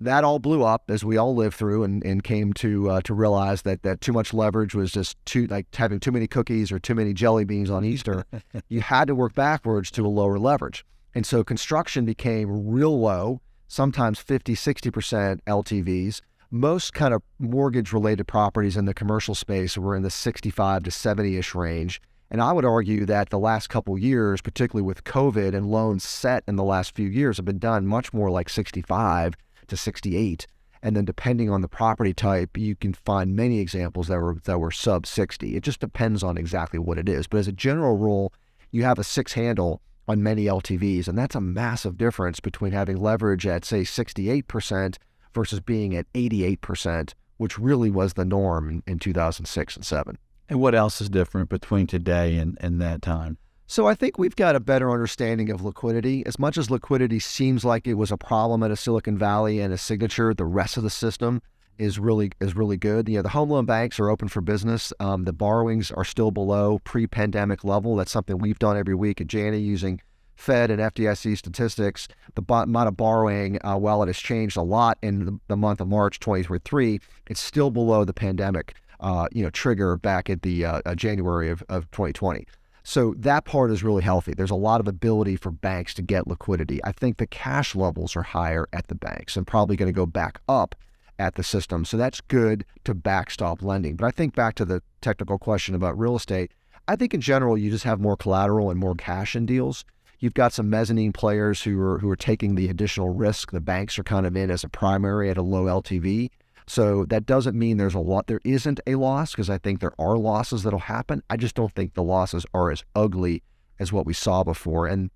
That 0.02 0.24
all 0.24 0.38
blew 0.38 0.64
up 0.64 0.84
as 0.88 1.04
we 1.04 1.18
all 1.18 1.34
lived 1.34 1.56
through 1.56 1.84
and, 1.84 2.02
and 2.04 2.24
came 2.24 2.54
to 2.54 2.90
uh, 2.90 3.00
to 3.02 3.12
realize 3.12 3.62
that 3.62 3.82
that 3.82 4.00
too 4.00 4.12
much 4.12 4.32
leverage 4.32 4.74
was 4.74 4.92
just 4.92 5.22
too 5.26 5.46
like 5.48 5.74
having 5.74 6.00
too 6.00 6.10
many 6.10 6.26
cookies 6.26 6.72
or 6.72 6.78
too 6.78 6.94
many 6.94 7.12
jelly 7.12 7.44
beans 7.44 7.70
on 7.70 7.84
Easter. 7.84 8.24
you 8.68 8.80
had 8.80 9.08
to 9.08 9.14
work 9.14 9.34
backwards 9.34 9.90
to 9.92 10.06
a 10.06 10.08
lower 10.08 10.38
leverage. 10.38 10.86
And 11.14 11.26
so 11.26 11.44
construction 11.44 12.06
became 12.06 12.68
real 12.68 12.98
low, 12.98 13.42
sometimes 13.68 14.18
50, 14.18 14.54
60% 14.54 15.40
LTVs. 15.46 16.22
Most 16.50 16.94
kind 16.94 17.12
of 17.12 17.22
mortgage 17.38 17.92
related 17.92 18.26
properties 18.26 18.76
in 18.76 18.86
the 18.86 18.94
commercial 18.94 19.34
space 19.34 19.76
were 19.76 19.94
in 19.94 20.02
the 20.02 20.10
65 20.10 20.84
to 20.84 20.90
70 20.90 21.36
ish 21.36 21.54
range. 21.54 22.00
And 22.30 22.40
I 22.40 22.52
would 22.52 22.64
argue 22.64 23.04
that 23.06 23.30
the 23.30 23.38
last 23.38 23.68
couple 23.68 23.98
years, 23.98 24.40
particularly 24.40 24.86
with 24.86 25.04
COVID 25.04 25.52
and 25.52 25.66
loans 25.66 26.04
set 26.04 26.44
in 26.46 26.56
the 26.56 26.64
last 26.64 26.94
few 26.94 27.08
years, 27.08 27.36
have 27.36 27.44
been 27.44 27.58
done 27.58 27.86
much 27.86 28.12
more 28.12 28.30
like 28.30 28.48
65 28.48 29.34
to 29.70 29.76
68. 29.76 30.46
And 30.82 30.96
then 30.96 31.04
depending 31.04 31.50
on 31.50 31.60
the 31.60 31.68
property 31.68 32.14
type, 32.14 32.56
you 32.56 32.74
can 32.74 32.94
find 32.94 33.36
many 33.36 33.60
examples 33.60 34.08
that 34.08 34.18
were 34.18 34.36
that 34.44 34.58
were 34.58 34.70
sub 34.70 35.06
60. 35.06 35.56
It 35.56 35.62
just 35.62 35.80
depends 35.80 36.22
on 36.22 36.38
exactly 36.38 36.78
what 36.78 36.98
it 36.98 37.08
is. 37.08 37.26
But 37.26 37.38
as 37.38 37.48
a 37.48 37.52
general 37.52 37.96
rule, 37.96 38.32
you 38.70 38.84
have 38.84 38.98
a 38.98 39.04
six 39.04 39.34
handle 39.34 39.82
on 40.08 40.22
many 40.22 40.46
LTVs, 40.46 41.06
and 41.06 41.16
that's 41.16 41.34
a 41.34 41.40
massive 41.40 41.96
difference 41.96 42.40
between 42.40 42.72
having 42.72 42.96
leverage 42.96 43.46
at 43.46 43.64
say 43.64 43.82
68% 43.82 44.96
versus 45.34 45.60
being 45.60 45.94
at 45.94 46.12
88%, 46.14 47.14
which 47.36 47.58
really 47.58 47.90
was 47.90 48.14
the 48.14 48.24
norm 48.24 48.68
in, 48.68 48.82
in 48.86 48.98
2006 48.98 49.76
and 49.76 49.84
7. 49.84 50.18
And 50.48 50.60
what 50.60 50.74
else 50.74 51.00
is 51.00 51.08
different 51.08 51.48
between 51.48 51.86
today 51.86 52.36
and, 52.36 52.58
and 52.60 52.80
that 52.80 53.02
time? 53.02 53.38
So 53.70 53.86
I 53.86 53.94
think 53.94 54.18
we've 54.18 54.34
got 54.34 54.56
a 54.56 54.60
better 54.60 54.90
understanding 54.90 55.48
of 55.48 55.62
liquidity. 55.62 56.26
As 56.26 56.40
much 56.40 56.58
as 56.58 56.72
liquidity 56.72 57.20
seems 57.20 57.64
like 57.64 57.86
it 57.86 57.94
was 57.94 58.10
a 58.10 58.16
problem 58.16 58.64
at 58.64 58.72
a 58.72 58.76
Silicon 58.76 59.16
Valley 59.16 59.60
and 59.60 59.72
a 59.72 59.78
signature, 59.78 60.34
the 60.34 60.44
rest 60.44 60.76
of 60.76 60.82
the 60.82 60.90
system 60.90 61.40
is 61.78 61.96
really 61.96 62.32
is 62.40 62.56
really 62.56 62.76
good. 62.76 63.08
You 63.08 63.18
know, 63.18 63.22
the 63.22 63.28
home 63.28 63.48
loan 63.48 63.66
banks 63.66 64.00
are 64.00 64.10
open 64.10 64.26
for 64.26 64.40
business. 64.40 64.92
Um, 64.98 65.22
the 65.22 65.32
borrowings 65.32 65.92
are 65.92 66.04
still 66.04 66.32
below 66.32 66.80
pre-pandemic 66.82 67.62
level. 67.62 67.94
That's 67.94 68.10
something 68.10 68.38
we've 68.38 68.58
done 68.58 68.76
every 68.76 68.96
week 68.96 69.20
at 69.20 69.28
Janney 69.28 69.60
using 69.60 70.00
Fed 70.34 70.72
and 70.72 70.80
FDIC 70.80 71.38
statistics. 71.38 72.08
The 72.34 72.42
amount 72.52 72.88
of 72.88 72.96
borrowing, 72.96 73.64
uh, 73.64 73.76
while 73.76 74.02
it 74.02 74.08
has 74.08 74.18
changed 74.18 74.56
a 74.56 74.62
lot 74.62 74.98
in 75.00 75.26
the, 75.26 75.40
the 75.46 75.56
month 75.56 75.80
of 75.80 75.86
March 75.86 76.18
2023, 76.18 76.98
it's 77.28 77.40
still 77.40 77.70
below 77.70 78.04
the 78.04 78.14
pandemic 78.14 78.74
uh, 78.98 79.28
you 79.32 79.44
know, 79.44 79.50
trigger 79.50 79.96
back 79.96 80.28
at 80.28 80.42
the 80.42 80.64
uh, 80.64 80.80
uh 80.84 80.94
January 80.96 81.50
of, 81.50 81.62
of 81.68 81.90
2020. 81.92 82.44
So 82.82 83.14
that 83.18 83.44
part 83.44 83.70
is 83.70 83.82
really 83.82 84.02
healthy. 84.02 84.32
There's 84.34 84.50
a 84.50 84.56
lot 84.56 84.80
of 84.80 84.88
ability 84.88 85.36
for 85.36 85.50
banks 85.50 85.94
to 85.94 86.02
get 86.02 86.26
liquidity. 86.26 86.82
I 86.84 86.92
think 86.92 87.18
the 87.18 87.26
cash 87.26 87.74
levels 87.74 88.16
are 88.16 88.22
higher 88.22 88.68
at 88.72 88.88
the 88.88 88.94
banks 88.94 89.36
and 89.36 89.46
probably 89.46 89.76
going 89.76 89.92
to 89.92 89.96
go 89.96 90.06
back 90.06 90.40
up 90.48 90.74
at 91.18 91.34
the 91.34 91.42
system. 91.42 91.84
So 91.84 91.96
that's 91.96 92.20
good 92.22 92.64
to 92.84 92.94
backstop 92.94 93.62
lending. 93.62 93.96
But 93.96 94.06
I 94.06 94.10
think 94.10 94.34
back 94.34 94.54
to 94.56 94.64
the 94.64 94.82
technical 95.02 95.38
question 95.38 95.74
about 95.74 95.98
real 95.98 96.16
estate, 96.16 96.52
I 96.88 96.96
think 96.96 97.12
in 97.12 97.20
general 97.20 97.58
you 97.58 97.70
just 97.70 97.84
have 97.84 98.00
more 98.00 98.16
collateral 98.16 98.70
and 98.70 98.80
more 98.80 98.94
cash 98.94 99.36
in 99.36 99.46
deals. 99.46 99.84
You've 100.18 100.34
got 100.34 100.52
some 100.52 100.68
mezzanine 100.68 101.12
players 101.12 101.62
who 101.62 101.80
are 101.80 101.98
who 101.98 102.10
are 102.10 102.16
taking 102.16 102.54
the 102.54 102.68
additional 102.68 103.10
risk. 103.10 103.52
The 103.52 103.60
banks 103.60 103.98
are 103.98 104.02
kind 104.02 104.26
of 104.26 104.36
in 104.36 104.50
as 104.50 104.64
a 104.64 104.68
primary 104.68 105.30
at 105.30 105.38
a 105.38 105.42
low 105.42 105.64
LTV. 105.64 106.30
So 106.70 107.04
that 107.06 107.26
doesn't 107.26 107.58
mean 107.58 107.78
there's 107.78 107.96
a 107.96 107.98
lot. 107.98 108.28
There 108.28 108.40
isn't 108.44 108.78
a 108.86 108.94
loss 108.94 109.32
because 109.32 109.50
I 109.50 109.58
think 109.58 109.80
there 109.80 109.92
are 109.98 110.16
losses 110.16 110.62
that'll 110.62 110.78
happen. 110.78 111.20
I 111.28 111.36
just 111.36 111.56
don't 111.56 111.74
think 111.74 111.94
the 111.94 112.02
losses 112.04 112.46
are 112.54 112.70
as 112.70 112.84
ugly 112.94 113.42
as 113.80 113.92
what 113.92 114.06
we 114.06 114.12
saw 114.12 114.44
before. 114.44 114.86
And 114.86 115.10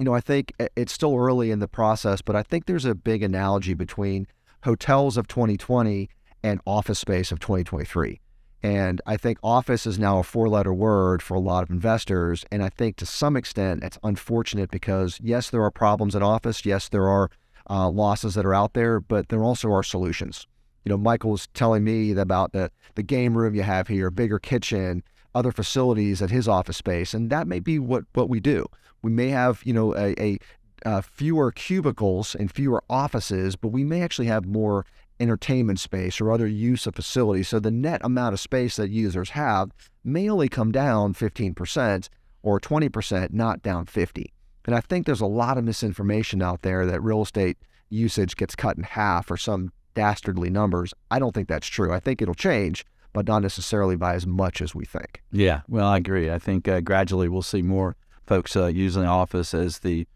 you 0.00 0.04
know, 0.04 0.14
I 0.14 0.20
think 0.20 0.52
it's 0.74 0.92
still 0.92 1.16
early 1.16 1.52
in 1.52 1.60
the 1.60 1.68
process, 1.68 2.22
but 2.22 2.34
I 2.34 2.42
think 2.42 2.66
there's 2.66 2.86
a 2.86 2.96
big 2.96 3.22
analogy 3.22 3.74
between 3.74 4.26
hotels 4.64 5.16
of 5.16 5.28
2020 5.28 6.08
and 6.42 6.60
office 6.66 6.98
space 6.98 7.30
of 7.30 7.38
2023. 7.38 8.20
And 8.60 9.00
I 9.06 9.16
think 9.16 9.38
office 9.44 9.86
is 9.86 9.96
now 9.96 10.18
a 10.18 10.24
four 10.24 10.48
letter 10.48 10.74
word 10.74 11.22
for 11.22 11.34
a 11.34 11.40
lot 11.40 11.62
of 11.62 11.70
investors. 11.70 12.44
And 12.50 12.64
I 12.64 12.68
think 12.68 12.96
to 12.96 13.06
some 13.06 13.36
extent 13.36 13.84
it's 13.84 13.98
unfortunate 14.02 14.72
because, 14.72 15.20
yes, 15.22 15.50
there 15.50 15.62
are 15.62 15.70
problems 15.70 16.16
in 16.16 16.24
office. 16.24 16.66
Yes, 16.66 16.88
there 16.88 17.08
are 17.08 17.30
uh, 17.70 17.88
losses 17.88 18.34
that 18.34 18.44
are 18.44 18.54
out 18.54 18.74
there, 18.74 18.98
but 18.98 19.28
there 19.28 19.44
also 19.44 19.70
are 19.70 19.84
solutions 19.84 20.48
you 20.84 20.90
know, 20.90 20.96
Michael's 20.96 21.48
telling 21.54 21.84
me 21.84 22.12
about 22.12 22.52
the, 22.52 22.70
the 22.94 23.02
game 23.02 23.36
room 23.36 23.54
you 23.54 23.62
have 23.62 23.88
here, 23.88 24.10
bigger 24.10 24.38
kitchen, 24.38 25.02
other 25.34 25.50
facilities 25.50 26.22
at 26.22 26.30
his 26.30 26.46
office 26.46 26.76
space. 26.76 27.14
And 27.14 27.30
that 27.30 27.46
may 27.46 27.58
be 27.58 27.78
what, 27.78 28.04
what 28.12 28.28
we 28.28 28.40
do. 28.40 28.66
We 29.02 29.10
may 29.10 29.28
have, 29.28 29.62
you 29.64 29.72
know, 29.72 29.94
a, 29.96 30.14
a 30.20 30.38
uh, 30.84 31.00
fewer 31.00 31.50
cubicles 31.50 32.34
and 32.34 32.52
fewer 32.52 32.82
offices, 32.90 33.56
but 33.56 33.68
we 33.68 33.84
may 33.84 34.02
actually 34.02 34.26
have 34.26 34.44
more 34.44 34.84
entertainment 35.18 35.80
space 35.80 36.20
or 36.20 36.30
other 36.30 36.46
use 36.46 36.86
of 36.86 36.94
facilities. 36.94 37.48
So 37.48 37.58
the 37.58 37.70
net 37.70 38.00
amount 38.04 38.34
of 38.34 38.40
space 38.40 38.76
that 38.76 38.90
users 38.90 39.30
have 39.30 39.70
may 40.02 40.28
only 40.28 40.48
come 40.48 40.72
down 40.72 41.14
15% 41.14 42.08
or 42.42 42.60
20%, 42.60 43.32
not 43.32 43.62
down 43.62 43.86
50. 43.86 44.32
And 44.66 44.74
I 44.74 44.80
think 44.80 45.06
there's 45.06 45.20
a 45.20 45.26
lot 45.26 45.56
of 45.56 45.64
misinformation 45.64 46.42
out 46.42 46.62
there 46.62 46.86
that 46.86 47.02
real 47.02 47.22
estate 47.22 47.58
usage 47.88 48.36
gets 48.36 48.54
cut 48.54 48.76
in 48.76 48.82
half 48.82 49.30
or 49.30 49.36
some 49.36 49.72
dastardly 49.94 50.50
numbers. 50.50 50.92
I 51.10 51.18
don't 51.18 51.32
think 51.32 51.48
that's 51.48 51.66
true. 51.66 51.92
I 51.92 52.00
think 52.00 52.20
it'll 52.20 52.34
change, 52.34 52.84
but 53.12 53.26
not 53.26 53.42
necessarily 53.42 53.96
by 53.96 54.14
as 54.14 54.26
much 54.26 54.60
as 54.60 54.74
we 54.74 54.84
think. 54.84 55.22
Yeah, 55.32 55.62
well, 55.68 55.86
I 55.86 55.98
agree. 55.98 56.30
I 56.30 56.38
think 56.38 56.68
uh, 56.68 56.80
gradually 56.80 57.28
we'll 57.28 57.42
see 57.42 57.62
more 57.62 57.96
folks 58.26 58.56
uh, 58.56 58.66
using 58.66 59.02
the 59.02 59.08
office 59.08 59.54
as 59.54 59.80
the 59.80 60.06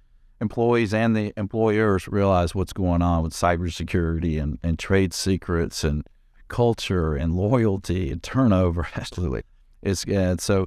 employees 0.41 0.95
and 0.95 1.17
the 1.17 1.33
employers 1.37 2.09
realize 2.09 2.55
what's 2.55 2.73
going 2.73 3.03
on 3.03 3.23
with 3.23 3.33
cybersecurity 3.33 4.41
and, 4.41 4.59
and 4.62 4.79
trade 4.79 5.12
secrets 5.12 5.85
and 5.85 6.07
culture 6.49 7.14
and 7.14 7.35
loyalty 7.35 8.11
and 8.11 8.23
turnover. 8.23 8.88
Absolutely. 8.97 9.43
It's 9.83 10.05
yeah, 10.07 10.35
so. 10.38 10.67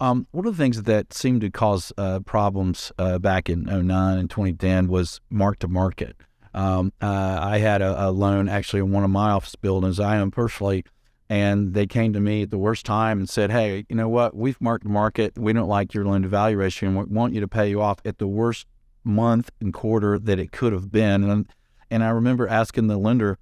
Um, 0.00 0.28
one 0.30 0.46
of 0.46 0.56
the 0.56 0.62
things 0.62 0.84
that 0.84 1.12
seemed 1.12 1.40
to 1.40 1.50
cause 1.50 1.92
uh, 1.98 2.20
problems 2.20 2.92
uh, 2.98 3.18
back 3.18 3.50
in 3.50 3.64
09 3.64 4.18
and 4.18 4.30
2010 4.30 4.86
was 4.86 5.20
mark 5.28 5.58
to 5.58 5.68
market. 5.68 6.16
Um, 6.54 6.92
uh, 7.00 7.38
I 7.42 7.58
had 7.58 7.82
a, 7.82 8.08
a, 8.08 8.10
loan 8.10 8.48
actually 8.48 8.80
in 8.80 8.90
one 8.90 9.04
of 9.04 9.10
my 9.10 9.30
office 9.30 9.54
buildings 9.56 10.00
I 10.00 10.18
own 10.18 10.30
personally, 10.30 10.84
and 11.28 11.74
they 11.74 11.86
came 11.86 12.12
to 12.14 12.20
me 12.20 12.42
at 12.42 12.50
the 12.50 12.58
worst 12.58 12.86
time 12.86 13.18
and 13.18 13.28
said, 13.28 13.50
"Hey, 13.50 13.84
you 13.88 13.96
know 13.96 14.08
what? 14.08 14.34
We've 14.34 14.60
marked 14.60 14.84
the 14.84 14.90
market. 14.90 15.38
We 15.38 15.52
don't 15.52 15.68
like 15.68 15.94
your 15.94 16.04
loan 16.04 16.22
to 16.22 16.28
value 16.28 16.56
ratio, 16.56 16.88
and 16.88 16.98
we 16.98 17.04
want 17.04 17.34
you 17.34 17.40
to 17.40 17.48
pay 17.48 17.68
you 17.68 17.80
off 17.82 17.98
at 18.04 18.18
the 18.18 18.26
worst 18.26 18.66
month 19.04 19.50
and 19.60 19.72
quarter 19.72 20.18
that 20.18 20.38
it 20.38 20.52
could 20.52 20.72
have 20.72 20.90
been." 20.90 21.24
And 21.24 21.46
and 21.90 22.02
I 22.02 22.10
remember 22.10 22.48
asking 22.48 22.86
the 22.86 22.98
lender, 22.98 23.38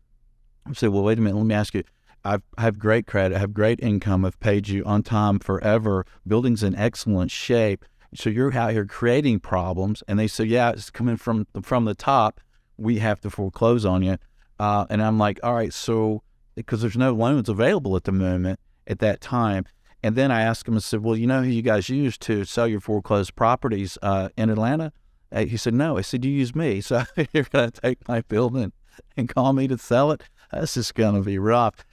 I 0.67 0.73
said, 0.73 0.91
"Well, 0.91 1.05
wait 1.05 1.19
a 1.19 1.21
minute. 1.21 1.37
Let 1.37 1.47
me 1.47 1.55
ask 1.55 1.75
you." 1.75 1.85
I've, 2.25 2.43
I 2.59 2.63
have 2.63 2.81
great 2.81 3.07
credit, 3.07 3.37
I 3.37 3.39
have 3.39 3.55
great 3.55 3.79
income, 3.81 4.25
I've 4.25 4.41
paid 4.41 4.67
you 4.67 4.83
on 4.85 5.05
time 5.05 5.39
forever. 5.39 6.05
Building's 6.27 6.65
in 6.65 6.75
excellent 6.75 7.31
shape. 7.31 7.85
So 8.15 8.31
you're 8.31 8.53
out 8.53 8.73
here 8.73 8.85
creating 8.85 9.41
problems. 9.41 10.03
And 10.09 10.19
they 10.19 10.27
said, 10.27 10.49
yeah, 10.49 10.71
it's 10.71 10.91
coming 10.91 11.17
from 11.17 11.47
from 11.63 11.85
the 11.85 11.95
top 11.95 12.41
we 12.77 12.99
have 12.99 13.21
to 13.21 13.31
foreclose 13.31 13.85
on 13.85 14.03
you. 14.03 14.19
Uh, 14.59 14.87
and 14.89 15.03
I'm 15.03 15.19
like, 15.19 15.39
all 15.43 15.55
right, 15.55 15.73
so 15.73 16.23
because 16.55 16.81
there's 16.81 16.97
no 16.97 17.13
loans 17.13 17.49
available 17.49 17.97
at 17.97 18.05
the 18.05 18.13
moment 18.13 18.59
at 18.87 18.99
that 19.01 19.21
time. 19.21 19.67
And 20.03 20.17
then 20.17 20.31
I 20.31 20.43
asked 20.43 20.69
him, 20.69 20.77
I 20.77 20.79
said, 20.79 21.03
well, 21.03 21.17
you 21.17 21.27
know 21.27 21.43
who 21.43 21.49
you 21.49 21.63
guys 21.63 21.89
use 21.89 22.17
to 22.19 22.45
sell 22.45 22.67
your 22.67 22.81
foreclosed 22.81 23.35
properties 23.35 23.99
uh, 24.03 24.29
in 24.37 24.51
Atlanta? 24.51 24.93
Uh, 25.33 25.45
he 25.45 25.57
said, 25.57 25.75
no. 25.75 25.99
I 25.99 26.03
said, 26.03 26.25
you 26.25 26.31
use 26.31 26.55
me. 26.55 26.81
So 26.81 27.05
you're 27.33 27.45
going 27.45 27.71
to 27.71 27.81
take 27.81 28.07
my 28.09 28.23
building 28.23 28.73
and 29.17 29.29
call 29.29 29.53
me 29.53 29.69
to 29.69 29.79
sell 29.79 30.13
it? 30.13 30.23
That's 30.53 30.75
just 30.75 30.95
going 30.95 31.17
to 31.17 31.23
be 31.23 31.39
rough. 31.39 31.85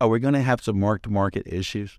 Are 0.00 0.08
we 0.08 0.18
going 0.18 0.34
to 0.34 0.42
have 0.42 0.60
some 0.60 0.78
mark 0.78 1.02
to 1.02 1.10
market 1.10 1.44
issues? 1.46 1.98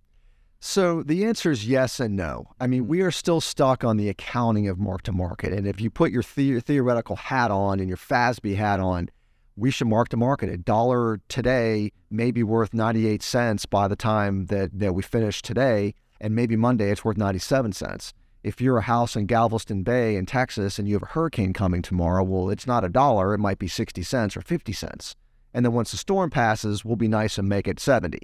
So 0.63 1.01
the 1.01 1.25
answer 1.25 1.49
is 1.49 1.67
yes 1.67 1.99
and 1.99 2.15
no. 2.15 2.45
I 2.59 2.67
mean, 2.67 2.87
we 2.87 3.01
are 3.01 3.09
still 3.09 3.41
stuck 3.41 3.83
on 3.83 3.97
the 3.97 4.09
accounting 4.09 4.67
of 4.67 4.77
mark 4.77 5.01
to 5.03 5.11
market. 5.11 5.53
And 5.53 5.65
if 5.65 5.81
you 5.81 5.89
put 5.89 6.11
your 6.11 6.21
the- 6.21 6.59
theoretical 6.59 7.15
hat 7.15 7.49
on 7.49 7.79
and 7.79 7.89
your 7.89 7.97
FASB 7.97 8.55
hat 8.55 8.79
on, 8.79 9.09
we 9.55 9.71
should 9.71 9.87
mark 9.87 10.09
to 10.09 10.17
market. 10.17 10.49
A 10.51 10.57
dollar 10.57 11.19
today 11.29 11.91
may 12.11 12.29
be 12.29 12.43
worth 12.43 12.75
98 12.75 13.23
cents 13.23 13.65
by 13.65 13.87
the 13.87 13.95
time 13.95 14.45
that, 14.45 14.77
that 14.77 14.93
we 14.93 15.01
finish 15.01 15.41
today. 15.41 15.95
And 16.21 16.35
maybe 16.35 16.55
Monday 16.55 16.91
it's 16.91 17.03
worth 17.03 17.17
97 17.17 17.73
cents. 17.73 18.13
If 18.43 18.61
you're 18.61 18.77
a 18.77 18.83
house 18.83 19.15
in 19.15 19.25
Galveston 19.25 19.81
Bay 19.81 20.15
in 20.15 20.27
Texas 20.27 20.77
and 20.77 20.87
you 20.87 20.93
have 20.93 21.03
a 21.03 21.07
hurricane 21.07 21.53
coming 21.53 21.81
tomorrow, 21.81 22.23
well, 22.23 22.51
it's 22.51 22.67
not 22.67 22.85
a 22.85 22.89
dollar. 22.89 23.33
It 23.33 23.39
might 23.39 23.57
be 23.57 23.67
60 23.67 24.03
cents 24.03 24.37
or 24.37 24.41
50 24.41 24.73
cents. 24.73 25.15
And 25.55 25.65
then 25.65 25.73
once 25.73 25.89
the 25.89 25.97
storm 25.97 26.29
passes, 26.29 26.85
we'll 26.85 26.97
be 26.97 27.07
nice 27.07 27.39
and 27.39 27.49
make 27.49 27.67
it 27.67 27.79
70. 27.79 28.19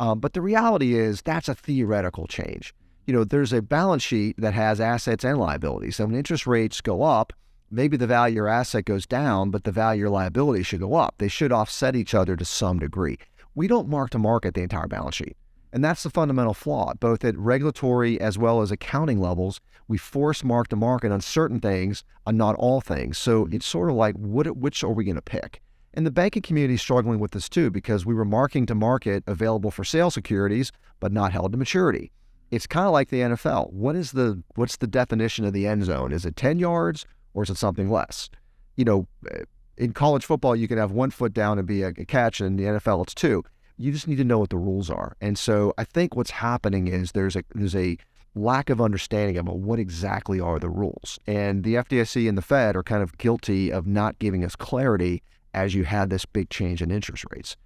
Um, 0.00 0.18
but 0.18 0.32
the 0.32 0.40
reality 0.40 0.94
is 0.94 1.20
that's 1.20 1.48
a 1.48 1.54
theoretical 1.54 2.26
change. 2.26 2.74
You 3.06 3.12
know, 3.12 3.22
there's 3.22 3.52
a 3.52 3.60
balance 3.60 4.02
sheet 4.02 4.34
that 4.38 4.54
has 4.54 4.80
assets 4.80 5.24
and 5.24 5.38
liabilities. 5.38 5.96
So 5.96 6.06
when 6.06 6.14
interest 6.14 6.46
rates 6.46 6.80
go 6.80 7.02
up, 7.02 7.34
maybe 7.70 7.98
the 7.98 8.06
value 8.06 8.32
of 8.32 8.36
your 8.36 8.48
asset 8.48 8.86
goes 8.86 9.06
down, 9.06 9.50
but 9.50 9.64
the 9.64 9.72
value 9.72 9.98
of 9.98 10.00
your 10.00 10.10
liability 10.10 10.62
should 10.62 10.80
go 10.80 10.94
up. 10.94 11.16
They 11.18 11.28
should 11.28 11.52
offset 11.52 11.94
each 11.94 12.14
other 12.14 12.34
to 12.34 12.44
some 12.46 12.78
degree. 12.78 13.18
We 13.54 13.68
don't 13.68 13.90
mark 13.90 14.08
to 14.10 14.18
market 14.18 14.54
the 14.54 14.62
entire 14.62 14.88
balance 14.88 15.16
sheet. 15.16 15.36
And 15.70 15.84
that's 15.84 16.02
the 16.02 16.10
fundamental 16.10 16.54
flaw, 16.54 16.94
both 16.94 17.22
at 17.22 17.36
regulatory 17.36 18.18
as 18.22 18.38
well 18.38 18.62
as 18.62 18.70
accounting 18.70 19.20
levels. 19.20 19.60
We 19.86 19.98
force 19.98 20.42
mark 20.42 20.68
to 20.68 20.76
market 20.76 21.12
on 21.12 21.20
certain 21.20 21.60
things, 21.60 22.04
and 22.26 22.38
not 22.38 22.54
all 22.56 22.80
things. 22.80 23.18
So 23.18 23.48
it's 23.52 23.66
sort 23.66 23.90
of 23.90 23.96
like, 23.96 24.14
what, 24.16 24.56
which 24.56 24.82
are 24.82 24.92
we 24.92 25.04
going 25.04 25.16
to 25.16 25.22
pick? 25.22 25.60
And 25.94 26.06
the 26.06 26.10
banking 26.10 26.42
community 26.42 26.74
is 26.74 26.80
struggling 26.80 27.18
with 27.18 27.32
this 27.32 27.48
too 27.48 27.70
because 27.70 28.06
we 28.06 28.14
were 28.14 28.24
marking 28.24 28.66
to 28.66 28.74
market 28.74 29.24
available 29.26 29.70
for 29.70 29.84
sale 29.84 30.10
securities, 30.10 30.70
but 31.00 31.12
not 31.12 31.32
held 31.32 31.52
to 31.52 31.58
maturity. 31.58 32.12
It's 32.50 32.66
kind 32.66 32.86
of 32.86 32.92
like 32.92 33.10
the 33.10 33.20
NFL. 33.20 33.72
What 33.72 33.96
is 33.96 34.12
the 34.12 34.42
what's 34.54 34.76
the 34.76 34.86
definition 34.86 35.44
of 35.44 35.52
the 35.52 35.66
end 35.66 35.84
zone? 35.84 36.12
Is 36.12 36.24
it 36.24 36.36
10 36.36 36.58
yards 36.58 37.06
or 37.34 37.42
is 37.42 37.50
it 37.50 37.56
something 37.56 37.90
less? 37.90 38.30
You 38.76 38.84
know, 38.84 39.06
eh, 39.30 39.44
in 39.76 39.92
college 39.92 40.24
football, 40.24 40.54
you 40.54 40.68
can 40.68 40.78
have 40.78 40.92
one 40.92 41.10
foot 41.10 41.32
down 41.32 41.58
and 41.58 41.66
be 41.66 41.82
a, 41.82 41.88
a 41.88 42.04
catch, 42.04 42.40
and 42.40 42.48
in 42.48 42.56
the 42.56 42.78
NFL, 42.78 43.02
it's 43.02 43.14
two. 43.14 43.42
You 43.78 43.92
just 43.92 44.06
need 44.06 44.16
to 44.16 44.24
know 44.24 44.38
what 44.38 44.50
the 44.50 44.58
rules 44.58 44.90
are. 44.90 45.16
And 45.22 45.38
so 45.38 45.72
I 45.78 45.84
think 45.84 46.14
what's 46.14 46.30
happening 46.30 46.86
is 46.86 47.12
there's 47.12 47.34
a 47.34 47.42
there's 47.54 47.74
a 47.74 47.96
lack 48.34 48.70
of 48.70 48.80
understanding 48.80 49.38
about 49.38 49.58
what 49.58 49.78
exactly 49.78 50.38
are 50.38 50.58
the 50.58 50.68
rules. 50.68 51.18
And 51.26 51.64
the 51.64 51.74
FDIC 51.74 52.28
and 52.28 52.38
the 52.38 52.42
Fed 52.42 52.76
are 52.76 52.82
kind 52.82 53.02
of 53.02 53.16
guilty 53.18 53.72
of 53.72 53.86
not 53.86 54.18
giving 54.18 54.44
us 54.44 54.54
clarity 54.54 55.22
as 55.54 55.74
you 55.74 55.84
had 55.84 56.10
this 56.10 56.24
big 56.24 56.50
change 56.50 56.82
in 56.82 56.90
interest 56.90 57.24
rates. 57.30 57.56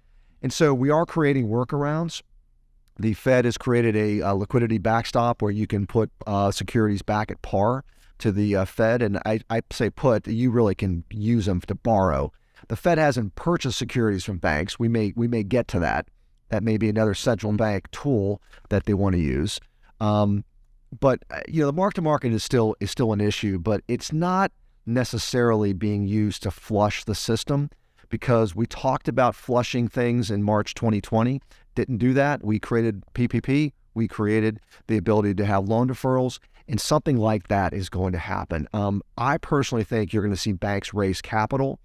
And 0.41 0.51
so 0.53 0.73
we 0.73 0.89
are 0.89 1.05
creating 1.05 1.47
workarounds. 1.47 2.21
The 2.97 3.13
Fed 3.13 3.45
has 3.45 3.57
created 3.57 3.95
a, 3.95 4.19
a 4.19 4.35
liquidity 4.35 4.77
backstop 4.77 5.41
where 5.41 5.51
you 5.51 5.67
can 5.67 5.85
put 5.85 6.11
uh, 6.25 6.51
securities 6.51 7.01
back 7.01 7.31
at 7.31 7.41
par 7.41 7.83
to 8.19 8.31
the 8.31 8.55
uh, 8.55 8.65
Fed. 8.65 9.01
And 9.01 9.19
I, 9.25 9.41
I 9.49 9.61
say 9.71 9.89
put, 9.89 10.27
you 10.27 10.51
really 10.51 10.75
can 10.75 11.03
use 11.09 11.45
them 11.45 11.61
to 11.61 11.75
borrow. 11.75 12.31
The 12.67 12.75
Fed 12.75 12.97
hasn't 12.97 13.35
purchased 13.35 13.77
securities 13.77 14.23
from 14.23 14.37
banks. 14.37 14.79
We 14.79 14.87
may 14.87 15.13
we 15.15 15.27
may 15.27 15.43
get 15.43 15.67
to 15.69 15.79
that. 15.79 16.07
That 16.49 16.63
may 16.63 16.77
be 16.77 16.89
another 16.89 17.13
central 17.13 17.51
bank 17.53 17.89
tool 17.91 18.41
that 18.69 18.85
they 18.85 18.93
want 18.93 19.13
to 19.13 19.21
use. 19.21 19.59
Um, 19.99 20.45
but 20.99 21.23
uh, 21.29 21.41
you 21.47 21.61
know, 21.61 21.67
the 21.67 21.73
mark 21.73 21.93
to 21.95 22.01
market 22.01 22.31
is 22.31 22.43
still 22.43 22.75
is 22.79 22.91
still 22.91 23.13
an 23.13 23.21
issue, 23.21 23.59
but 23.59 23.81
it's 23.87 24.13
not 24.13 24.51
necessarily 24.85 25.73
being 25.73 26.07
used 26.07 26.43
to 26.43 26.51
flush 26.51 27.03
the 27.03 27.15
system 27.15 27.69
because 28.09 28.55
we 28.55 28.65
talked 28.65 29.07
about 29.07 29.35
flushing 29.35 29.87
things 29.87 30.29
in 30.29 30.43
March 30.43 30.73
2020. 30.73 31.41
Didn't 31.73 31.97
do 31.97 32.13
that. 32.13 32.43
We 32.43 32.59
created 32.59 33.03
PPP. 33.13 33.73
We 33.93 34.07
created 34.07 34.59
the 34.87 34.97
ability 34.97 35.35
to 35.35 35.45
have 35.45 35.67
loan 35.67 35.87
deferrals, 35.87 36.39
and 36.67 36.79
something 36.79 37.17
like 37.17 37.47
that 37.47 37.73
is 37.73 37.89
going 37.89 38.11
to 38.13 38.19
happen. 38.19 38.67
Um, 38.73 39.01
I 39.17 39.37
personally 39.37 39.83
think 39.83 40.11
you're 40.11 40.23
going 40.23 40.35
to 40.35 40.39
see 40.39 40.51
banks 40.51 40.93
raise 40.93 41.21
capital 41.21 41.79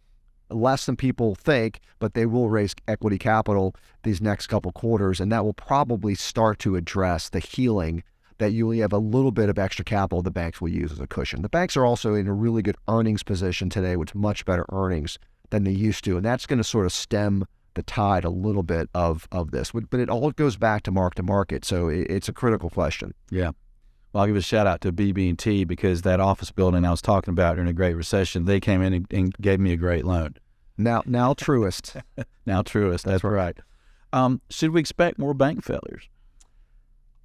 less 0.51 0.87
than 0.87 0.97
people 0.97 1.35
think, 1.35 1.81
but 1.99 2.15
they 2.15 2.27
will 2.27 2.51
raise 2.51 2.75
equity 2.89 3.19
capital 3.19 3.75
these 4.03 4.21
next 4.21 4.49
couple 4.49 4.73
quarters, 4.73 5.21
and 5.21 5.31
that 5.31 5.45
will 5.45 5.55
probably 5.55 6.15
start 6.15 6.59
to 6.61 6.77
address 6.77 7.29
the 7.29 7.39
healing 7.39 8.03
that 8.41 8.53
you 8.53 8.67
only 8.67 8.79
have 8.81 8.93
a 8.93 8.99
little 8.99 9.31
bit 9.31 9.49
of 9.49 9.59
extra 9.59 9.85
capital 9.85 10.23
the 10.23 10.31
banks 10.31 10.61
will 10.61 10.71
use 10.71 10.91
as 10.91 10.99
a 10.99 11.07
cushion. 11.07 11.43
The 11.43 11.49
banks 11.49 11.77
are 11.77 11.85
also 11.85 12.15
in 12.15 12.27
a 12.27 12.33
really 12.33 12.63
good 12.63 12.77
earnings 12.89 13.23
position 13.23 13.71
today 13.71 13.97
with 13.97 14.15
much 14.15 14.45
better 14.45 14.65
earnings 14.73 15.19
than 15.51 15.65
they 15.65 15.71
used 15.71 16.05
to, 16.05 16.17
and 16.17 16.25
that's 16.25 16.47
going 16.47 16.59
to 16.59 16.65
sort 16.65 16.87
of 16.87 16.93
stem 16.93 17.45
the 17.75 17.83
tide 17.83 18.25
a 18.25 18.31
little 18.31 18.63
bit 18.63 18.89
of 18.95 19.29
of 19.31 19.53
this. 19.53 19.73
But 19.73 20.01
it 20.01 20.09
all 20.09 20.31
goes 20.33 20.57
back 20.57 20.83
to 20.85 20.91
mark 20.91 21.15
to 21.17 21.23
market, 21.23 21.65
so 21.65 21.89
it's 21.89 22.29
a 22.29 22.33
critical 22.33 22.71
question. 22.71 23.15
Yeah. 23.31 23.53
Well, 24.13 24.23
I'll 24.23 24.27
give 24.27 24.37
a 24.37 24.43
shout 24.43 24.67
out 24.67 24.81
to 24.81 24.93
BB&T 24.93 25.65
because 25.65 26.03
that 26.03 26.19
office 26.19 26.51
building 26.51 26.85
I 26.85 26.91
was 26.91 27.01
talking 27.01 27.31
about 27.31 27.55
during 27.55 27.71
a 27.71 27.73
Great 27.73 27.95
Recession, 27.95 28.45
they 28.45 28.59
came 28.59 28.83
in 28.83 28.93
and, 28.93 29.07
and 29.13 29.33
gave 29.41 29.61
me 29.61 29.73
a 29.73 29.77
great 29.77 30.05
loan. 30.05 30.35
Now, 30.77 31.05
now 31.07 31.33
Truist. 31.33 32.03
now 32.47 32.63
Truist. 32.63 33.05
That's 33.05 33.23
right. 33.23 33.57
Um, 34.13 34.41
should 34.51 34.71
we 34.71 34.81
expect 34.81 35.17
more 35.17 35.33
bank 35.33 35.63
failures? 35.63 36.09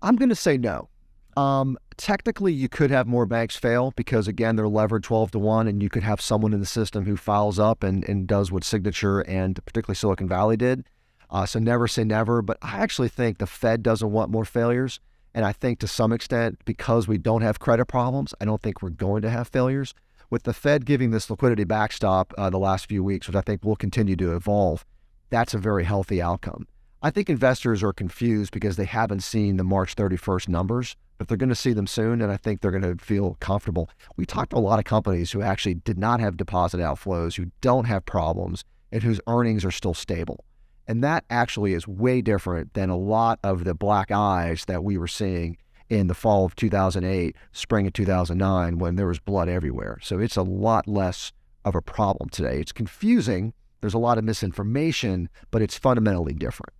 I'm 0.03 0.15
going 0.15 0.29
to 0.29 0.35
say 0.35 0.57
no. 0.57 0.89
Um, 1.37 1.77
technically, 1.97 2.53
you 2.53 2.69
could 2.69 2.91
have 2.91 3.07
more 3.07 3.25
banks 3.25 3.55
fail 3.55 3.91
because, 3.95 4.27
again, 4.27 4.55
they're 4.55 4.67
levered 4.67 5.03
12 5.03 5.31
to 5.31 5.39
1, 5.39 5.67
and 5.67 5.83
you 5.83 5.89
could 5.89 6.03
have 6.03 6.21
someone 6.21 6.53
in 6.53 6.59
the 6.59 6.65
system 6.65 7.05
who 7.05 7.17
files 7.17 7.59
up 7.59 7.83
and, 7.83 8.07
and 8.07 8.27
does 8.27 8.51
what 8.51 8.63
Signature 8.63 9.19
and 9.21 9.63
particularly 9.65 9.95
Silicon 9.95 10.27
Valley 10.27 10.57
did. 10.57 10.85
Uh, 11.29 11.45
so, 11.45 11.59
never 11.59 11.87
say 11.87 12.03
never. 12.03 12.41
But 12.41 12.57
I 12.61 12.77
actually 12.77 13.09
think 13.09 13.37
the 13.37 13.47
Fed 13.47 13.83
doesn't 13.83 14.11
want 14.11 14.31
more 14.31 14.45
failures. 14.45 14.99
And 15.33 15.43
I 15.43 15.51
think 15.51 15.79
to 15.79 15.87
some 15.87 16.13
extent, 16.13 16.59
because 16.63 17.09
we 17.09 17.17
don't 17.17 17.41
have 17.41 17.59
credit 17.59 17.87
problems, 17.87 18.33
I 18.39 18.45
don't 18.45 18.61
think 18.61 18.81
we're 18.81 18.89
going 18.89 19.21
to 19.23 19.29
have 19.29 19.49
failures. 19.49 19.93
With 20.29 20.43
the 20.43 20.53
Fed 20.53 20.85
giving 20.85 21.11
this 21.11 21.29
liquidity 21.29 21.65
backstop 21.65 22.33
uh, 22.37 22.49
the 22.49 22.57
last 22.57 22.87
few 22.87 23.03
weeks, 23.03 23.27
which 23.27 23.35
I 23.35 23.41
think 23.41 23.63
will 23.63 23.75
continue 23.75 24.15
to 24.15 24.35
evolve, 24.35 24.85
that's 25.29 25.53
a 25.53 25.57
very 25.57 25.83
healthy 25.83 26.21
outcome. 26.21 26.67
I 27.05 27.11
think 27.11 27.29
investors 27.29 27.83
are 27.83 27.93
confused 27.93 28.51
because 28.51 28.77
they 28.77 28.85
haven't 28.85 29.19
seen 29.21 29.57
the 29.57 29.63
March 29.63 29.95
31st 29.95 30.49
numbers 30.49 30.95
but 31.17 31.27
they're 31.27 31.37
going 31.37 31.49
to 31.49 31.55
see 31.55 31.71
them 31.71 31.87
soon, 31.87 32.21
and 32.21 32.31
I 32.31 32.35
think 32.35 32.59
they're 32.59 32.71
going 32.71 32.97
to 32.97 33.03
feel 33.03 33.37
comfortable. 33.39 33.89
We 34.17 34.25
talked 34.25 34.49
to 34.49 34.57
a 34.57 34.59
lot 34.59 34.79
of 34.79 34.85
companies 34.85 35.31
who 35.31 35.41
actually 35.41 35.75
did 35.75 35.97
not 35.97 36.19
have 36.19 36.35
deposit 36.35 36.79
outflows, 36.79 37.35
who 37.35 37.51
don't 37.61 37.85
have 37.85 38.05
problems, 38.05 38.63
and 38.91 39.01
whose 39.01 39.21
earnings 39.27 39.63
are 39.63 39.71
still 39.71 39.93
stable. 39.93 40.43
And 40.87 41.01
that 41.03 41.23
actually 41.29 41.73
is 41.73 41.87
way 41.87 42.21
different 42.21 42.73
than 42.73 42.89
a 42.89 42.97
lot 42.97 43.39
of 43.43 43.63
the 43.63 43.73
black 43.73 44.11
eyes 44.11 44.65
that 44.65 44.83
we 44.83 44.97
were 44.97 45.07
seeing 45.07 45.57
in 45.89 46.07
the 46.07 46.13
fall 46.13 46.43
of 46.43 46.55
2008, 46.55 47.35
spring 47.53 47.87
of 47.87 47.93
2009, 47.93 48.77
when 48.77 48.95
there 48.95 49.07
was 49.07 49.19
blood 49.19 49.47
everywhere. 49.47 49.99
So 50.01 50.19
it's 50.19 50.35
a 50.35 50.41
lot 50.41 50.85
less 50.85 51.31
of 51.63 51.75
a 51.75 51.81
problem 51.81 52.29
today. 52.29 52.59
It's 52.59 52.73
confusing. 52.73 53.53
There's 53.79 53.93
a 53.93 53.99
lot 53.99 54.17
of 54.17 54.23
misinformation, 54.25 55.29
but 55.49 55.61
it's 55.61 55.77
fundamentally 55.77 56.33
different. 56.33 56.74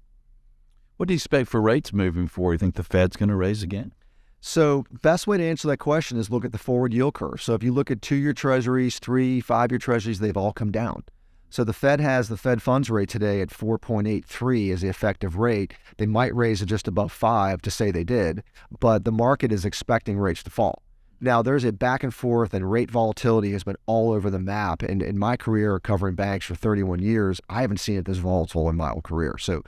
What 0.97 1.07
do 1.07 1.13
you 1.13 1.17
expect 1.17 1.49
for 1.49 1.61
rates 1.61 1.91
moving 1.91 2.27
forward? 2.27 2.53
You 2.53 2.57
think 2.59 2.75
the 2.75 2.83
Fed's 2.83 3.17
going 3.17 3.29
to 3.29 3.35
raise 3.35 3.63
again? 3.63 3.93
So, 4.39 4.85
best 5.01 5.27
way 5.27 5.37
to 5.37 5.43
answer 5.43 5.67
that 5.67 5.77
question 5.77 6.17
is 6.17 6.29
look 6.29 6.45
at 6.45 6.51
the 6.51 6.57
forward 6.57 6.93
yield 6.93 7.15
curve. 7.15 7.41
So, 7.41 7.53
if 7.53 7.63
you 7.63 7.73
look 7.73 7.91
at 7.91 8.01
two-year 8.01 8.33
Treasuries, 8.33 8.99
three, 8.99 9.41
five-year 9.41 9.79
Treasuries, 9.79 10.19
they've 10.19 10.37
all 10.37 10.53
come 10.53 10.71
down. 10.71 11.03
So 11.49 11.63
the 11.63 11.71
Fed 11.73 12.01
has 12.01 12.27
the 12.27 12.35
Fed 12.35 12.61
funds 12.61 12.89
rate 12.89 13.07
today 13.07 13.39
at 13.39 13.49
4.83 13.49 14.73
as 14.73 14.81
the 14.81 14.89
effective 14.89 15.37
rate. 15.37 15.73
They 15.95 16.05
might 16.05 16.35
raise 16.35 16.61
it 16.61 16.65
just 16.65 16.85
above 16.85 17.13
five 17.13 17.61
to 17.61 17.71
say 17.71 17.91
they 17.91 18.03
did, 18.03 18.43
but 18.81 19.05
the 19.05 19.11
market 19.13 19.53
is 19.53 19.63
expecting 19.63 20.17
rates 20.17 20.43
to 20.43 20.49
fall. 20.49 20.81
Now 21.21 21.41
there's 21.41 21.63
a 21.63 21.71
back 21.71 22.03
and 22.03 22.13
forth, 22.13 22.53
and 22.53 22.69
rate 22.69 22.91
volatility 22.91 23.53
has 23.53 23.63
been 23.63 23.77
all 23.85 24.11
over 24.11 24.29
the 24.29 24.37
map. 24.37 24.83
And 24.83 25.01
in 25.01 25.17
my 25.17 25.37
career 25.37 25.79
covering 25.79 26.15
banks 26.15 26.45
for 26.45 26.55
31 26.55 26.99
years, 26.99 27.39
I 27.49 27.61
haven't 27.61 27.79
seen 27.79 27.99
it 27.99 28.05
this 28.05 28.17
volatile 28.17 28.69
in 28.69 28.75
my 28.75 28.89
whole 28.89 29.01
career. 29.01 29.37
So 29.37 29.63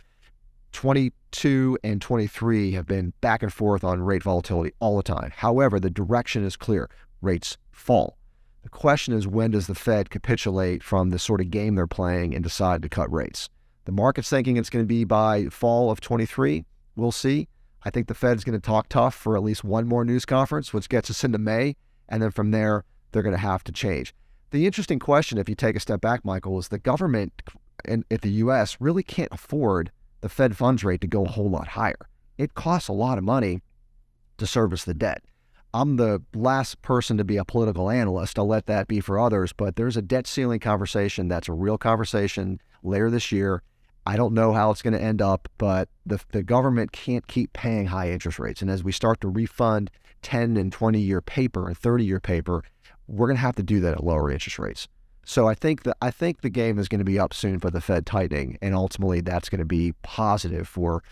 22 0.71 1.77
and 1.84 2.01
23 2.01 2.71
have 2.73 2.86
been 2.86 3.13
back 3.21 3.41
and 3.43 3.53
forth 3.53 3.84
on 3.84 4.01
rate 4.01 4.23
volatility 4.23 4.73
all 4.80 4.97
the 4.97 5.03
time. 5.03 5.32
However, 5.36 5.80
the 5.80 5.89
direction 5.89 6.43
is 6.43 6.56
clear 6.56 6.89
rates 7.21 7.58
fall. 7.71 8.17
The 8.63 8.69
question 8.69 9.13
is 9.13 9.27
when 9.27 9.51
does 9.51 9.67
the 9.67 9.75
Fed 9.75 10.10
capitulate 10.10 10.84
from 10.84 11.10
the 11.10 11.19
sort 11.19 11.41
of 11.41 11.49
game 11.49 11.75
they're 11.75 11.88
playing 11.88 12.36
and 12.36 12.43
decide 12.43 12.82
to 12.82 12.89
cut 12.89 13.12
rates? 13.12 13.49
The 13.86 13.91
market's 13.93 14.30
thinking 14.30 14.58
it's 14.58 14.69
going 14.69 14.84
to 14.84 14.88
be 14.88 15.06
by 15.06 15.45
fall 15.45 15.89
of 15.89 16.01
23. 16.01 16.65
We'll 16.95 17.13
see. 17.13 17.47
I 17.84 17.89
think 17.89 18.08
the 18.08 18.13
Fed's 18.13 18.43
going 18.43 18.60
to 18.60 18.65
talk 18.65 18.89
tough 18.89 19.15
for 19.15 19.38
at 19.38 19.43
least 19.43 19.63
one 19.63 19.88
more 19.88 20.03
news 20.03 20.25
conference, 20.25 20.73
which 20.73 20.89
gets 20.89 21.10
us 21.10 21.23
into 21.23 21.38
May. 21.38 21.77
And 22.10 22.21
then 22.21 22.32
from 22.32 22.51
there, 22.51 22.84
they're 23.12 23.23
going 23.23 23.36
to 23.36 23.41
have 23.41 23.63
to 23.63 23.71
change. 23.71 24.13
The 24.51 24.65
interesting 24.65 24.99
question, 24.99 25.38
if 25.38 25.47
you 25.47 25.56
take 25.56 25.77
a 25.77 25.80
step 25.80 26.01
back, 26.01 26.25
Michael, 26.25 26.60
is 26.60 26.67
the 26.67 26.80
government 26.80 27.41
in, 27.86 28.03
at 28.12 28.21
the 28.21 28.32
U.S. 28.32 28.77
really 28.82 29.03
can't 29.03 29.32
afford 29.32 29.91
the 30.21 30.30
Fed 30.30 30.58
funds 30.58 30.84
rate 30.84 31.01
to 31.01 31.08
go 31.08 31.25
a 31.25 31.30
whole 31.30 31.49
lot 31.49 31.69
higher. 31.69 32.10
It 32.38 32.53
costs 32.53 32.88
a 32.88 32.93
lot 32.93 33.17
of 33.17 33.23
money 33.23 33.62
to 34.38 34.47
service 34.47 34.84
the 34.84 34.93
debt. 34.93 35.23
I'm 35.73 35.97
the 35.97 36.21
last 36.34 36.82
person 36.82 37.17
to 37.17 37.23
be 37.23 37.38
a 37.38 37.45
political 37.45 37.89
analyst. 37.89 38.39
I'll 38.39 38.47
let 38.47 38.65
that 38.67 38.88
be 38.88 38.99
for 38.99 39.19
others, 39.19 39.53
but 39.53 39.75
there's 39.75 39.97
a 39.97 40.01
debt 40.01 40.25
ceiling 40.25 40.60
conversation 40.60 41.27
that's 41.27 41.49
a 41.49 41.53
real 41.53 41.77
conversation 41.77 42.62
later 42.84 43.10
this 43.10 43.32
year. 43.32 43.62
I 44.06 44.15
don't 44.15 44.34
know 44.34 44.53
how 44.53 44.71
it's 44.71 44.82
going 44.82 44.93
to 44.93 45.01
end 45.01 45.21
up, 45.21 45.49
but 45.58 45.89
the, 46.06 46.19
the 46.32 46.41
government 46.41 46.93
can't 46.93 47.27
keep 47.27 47.51
paying 47.51 47.88
high 47.88 48.10
interest 48.12 48.39
rates. 48.39 48.62
And 48.62 48.71
as 48.71 48.84
we 48.84 48.93
start 48.93 49.19
to 49.21 49.27
refund 49.27 49.91
10 50.21 50.56
and 50.56 50.71
20 50.71 50.99
year 50.99 51.21
paper 51.21 51.67
and 51.67 51.77
30 51.77 52.06
year 52.06 52.21
paper, 52.21 52.63
we're 53.08 53.27
going 53.27 53.36
to 53.36 53.41
have 53.41 53.56
to 53.58 53.63
do 53.63 53.82
that 53.82 53.93
at 53.93 54.03
lower 54.03 54.32
interest 54.32 54.60
rates. 54.60 54.88
So 55.30 55.46
I 55.46 55.56
think 55.56 55.84
that 55.84 55.98
I 56.02 56.10
think 56.10 56.40
the 56.40 56.50
game 56.50 56.80
is 56.80 56.88
going 56.88 57.00
to 57.00 57.06
be 57.06 57.20
up 57.20 57.34
soon 57.34 57.60
for 57.60 57.70
the 57.70 57.82
Fed 57.82 58.06
tightening, 58.06 58.58
and 58.62 58.74
ultimately 58.74 59.20
that's 59.20 59.50
going 59.50 59.60
to 59.60 59.66
be 59.66 59.92
positive 60.02 60.70
for 60.70 61.04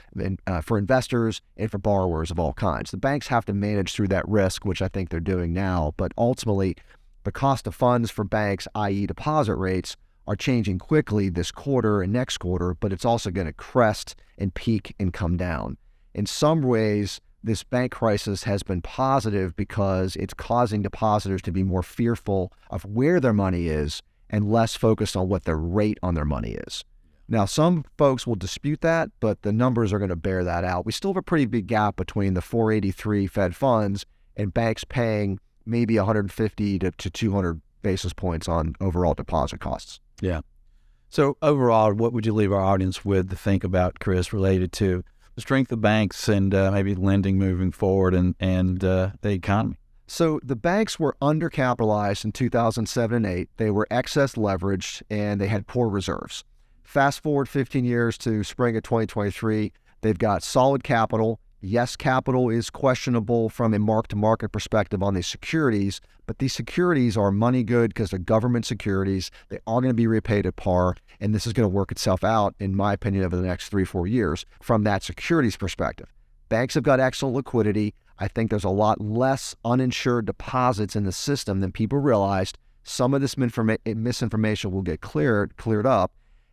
uh, 0.48 0.62
for 0.62 0.78
investors 0.78 1.42
and 1.58 1.70
for 1.70 1.80
borrowers 1.80 2.32
of 2.32 2.40
all 2.40 2.54
kinds. 2.54 2.92
The 2.92 2.98
banks 2.98 3.28
have 3.28 3.44
to 3.48 3.54
manage 3.54 3.92
through 3.92 4.08
that 4.08 4.26
risk, 4.26 4.64
which 4.64 4.82
I 4.82 4.88
think 4.88 5.10
they're 5.10 5.20
doing 5.20 5.52
now. 5.52 5.94
But 5.98 6.14
ultimately, 6.18 6.78
the 7.26 7.34
cost 7.34 7.68
of 7.68 7.76
funds 7.76 8.10
for 8.10 8.24
banks, 8.24 8.70
i.e., 8.74 9.06
deposit 9.06 9.58
rates, 9.58 9.98
are 10.26 10.38
changing 10.38 10.80
quickly 10.80 11.28
this 11.28 11.52
quarter 11.52 12.02
and 12.02 12.14
next 12.14 12.38
quarter. 12.38 12.74
But 12.74 12.94
it's 12.94 13.04
also 13.04 13.32
going 13.32 13.48
to 13.48 13.54
crest 13.54 14.16
and 14.38 14.54
peak 14.54 14.96
and 14.98 15.12
come 15.12 15.36
down. 15.36 15.76
In 16.14 16.26
some 16.26 16.62
ways, 16.62 17.20
this 17.46 17.64
bank 17.64 17.92
crisis 17.92 18.44
has 18.44 18.64
been 18.64 18.82
positive 18.82 19.56
because 19.56 20.16
it's 20.16 20.34
causing 20.34 20.82
depositors 20.82 21.42
to 21.44 21.52
be 21.52 21.64
more 21.64 21.84
fearful 21.84 22.52
of 22.72 22.84
where 22.86 23.20
their 23.20 23.34
money 23.34 23.68
is 23.68 24.02
and 24.30 24.52
less 24.52 24.76
focused 24.76 25.16
on 25.16 25.30
what 25.30 25.44
the 25.44 25.56
rate 25.56 26.00
on 26.02 26.16
their 26.16 26.26
money 26.26 26.52
is. 26.52 26.84
Now, 27.28 27.46
some 27.46 27.86
folks 27.98 28.26
will 28.26 28.36
dispute 28.36 28.82
that, 28.82 29.10
but 29.20 29.44
the 29.44 29.54
numbers 29.54 29.94
are 29.94 30.00
going 30.00 30.10
to 30.10 30.16
bear 30.16 30.44
that 30.44 30.64
out. 30.64 30.86
We 30.86 30.92
still 30.92 31.12
have 31.12 31.18
a 31.18 31.24
pretty 31.24 31.46
big 31.46 31.68
gap 31.68 31.96
between 31.96 32.34
the 32.34 32.42
483 32.42 33.28
Fed 33.28 33.56
funds 33.56 34.06
and 34.36 34.54
banks 34.54 34.84
paying 34.84 35.40
maybe 35.66 35.98
150 35.98 36.80
to, 36.80 36.92
to 36.92 37.10
200 37.10 37.62
basis 37.82 38.14
points 38.14 38.48
on 38.48 38.76
overall 38.82 39.14
deposit 39.14 39.60
costs. 39.60 40.00
Yeah. 40.22 40.42
So, 41.10 41.38
overall, 41.42 41.94
what 41.94 42.14
would 42.14 42.26
you 42.26 42.34
leave 42.34 42.52
our 42.52 42.62
audience 42.62 43.06
with 43.06 43.30
to 43.30 43.36
think 43.36 43.64
about, 43.64 44.00
Chris, 44.00 44.34
related 44.34 44.72
to 44.74 45.04
the 45.36 45.42
strength 45.42 45.72
of 45.72 45.82
banks 45.82 46.28
and 46.28 46.54
uh, 46.54 46.72
maybe 46.72 46.96
lending 46.96 47.38
moving 47.38 47.72
forward 47.72 48.14
and, 48.14 48.36
and 48.40 48.84
uh, 48.84 49.12
the 49.22 49.32
economy? 49.32 49.78
So 50.08 50.40
the 50.44 50.56
banks 50.56 51.00
were 51.00 51.16
undercapitalized 51.22 52.26
in 52.26 52.32
2007 52.32 53.16
and 53.16 53.26
8. 53.26 53.50
They 53.58 53.72
were 53.72 53.88
excess 53.90 54.36
leveraged 54.36 55.02
and 55.10 55.42
they 55.42 55.48
had 55.48 55.68
poor 55.68 55.90
reserves. 55.90 56.44
Fast 56.84 57.22
forward 57.22 57.50
15 57.50 57.84
years 57.84 58.18
to 58.20 58.44
spring 58.44 58.78
of 58.78 58.84
2023, 58.84 59.74
they've 60.02 60.18
got 60.18 60.44
solid 60.44 60.84
capital. 60.84 61.40
Yes, 61.68 61.96
capital 61.96 62.52
is 62.52 62.70
questionable 62.70 63.50
from 63.50 63.74
a 63.74 63.80
mark 63.80 64.08
to 64.10 64.16
market 64.16 64.50
perspective 64.50 65.02
on 65.02 65.16
these 65.16 65.26
securities, 65.26 66.00
but 66.28 66.38
these 66.38 66.54
securities 66.54 67.18
are 67.18 67.32
money 67.32 67.64
good 67.64 67.90
because 67.90 68.12
they're 68.12 68.20
government 68.20 68.68
securities. 68.68 69.32
They 69.50 69.58
are 69.66 69.82
going 69.82 69.90
to 69.90 69.96
be 69.96 70.06
repaid 70.06 70.46
at 70.46 70.58
par, 70.58 70.96
and 71.20 71.34
this 71.34 71.48
is 71.48 71.54
going 71.54 71.68
to 71.68 71.76
work 71.76 71.92
itself 71.92 72.24
out, 72.24 72.54
in 72.60 72.76
my 72.76 72.94
opinion, 72.94 73.24
over 73.24 73.36
the 73.36 73.42
next 73.42 73.70
three, 73.70 73.84
four 73.84 74.06
years 74.06 74.46
from 74.62 74.84
that 74.84 75.02
securities 75.02 75.58
perspective. 75.58 76.14
Banks 76.50 76.76
have 76.76 76.84
got 76.84 77.00
excellent 77.00 77.36
liquidity. 77.36 77.96
I 78.20 78.28
think 78.28 78.52
there's 78.52 78.64
a 78.64 78.70
lot 78.70 79.02
less 79.02 79.56
uninsured 79.66 80.28
deposits 80.28 80.96
in 80.96 81.04
the 81.04 81.12
system 81.12 81.62
than 81.62 81.72
people 81.72 81.98
realized. 81.98 82.60
Some 82.84 83.16
of 83.16 83.22
this 83.22 83.38
misinformation 83.40 84.70
will 84.70 84.84
get 84.84 85.02
cleared 85.02 85.58
cleared 85.58 85.88
up, 85.88 86.12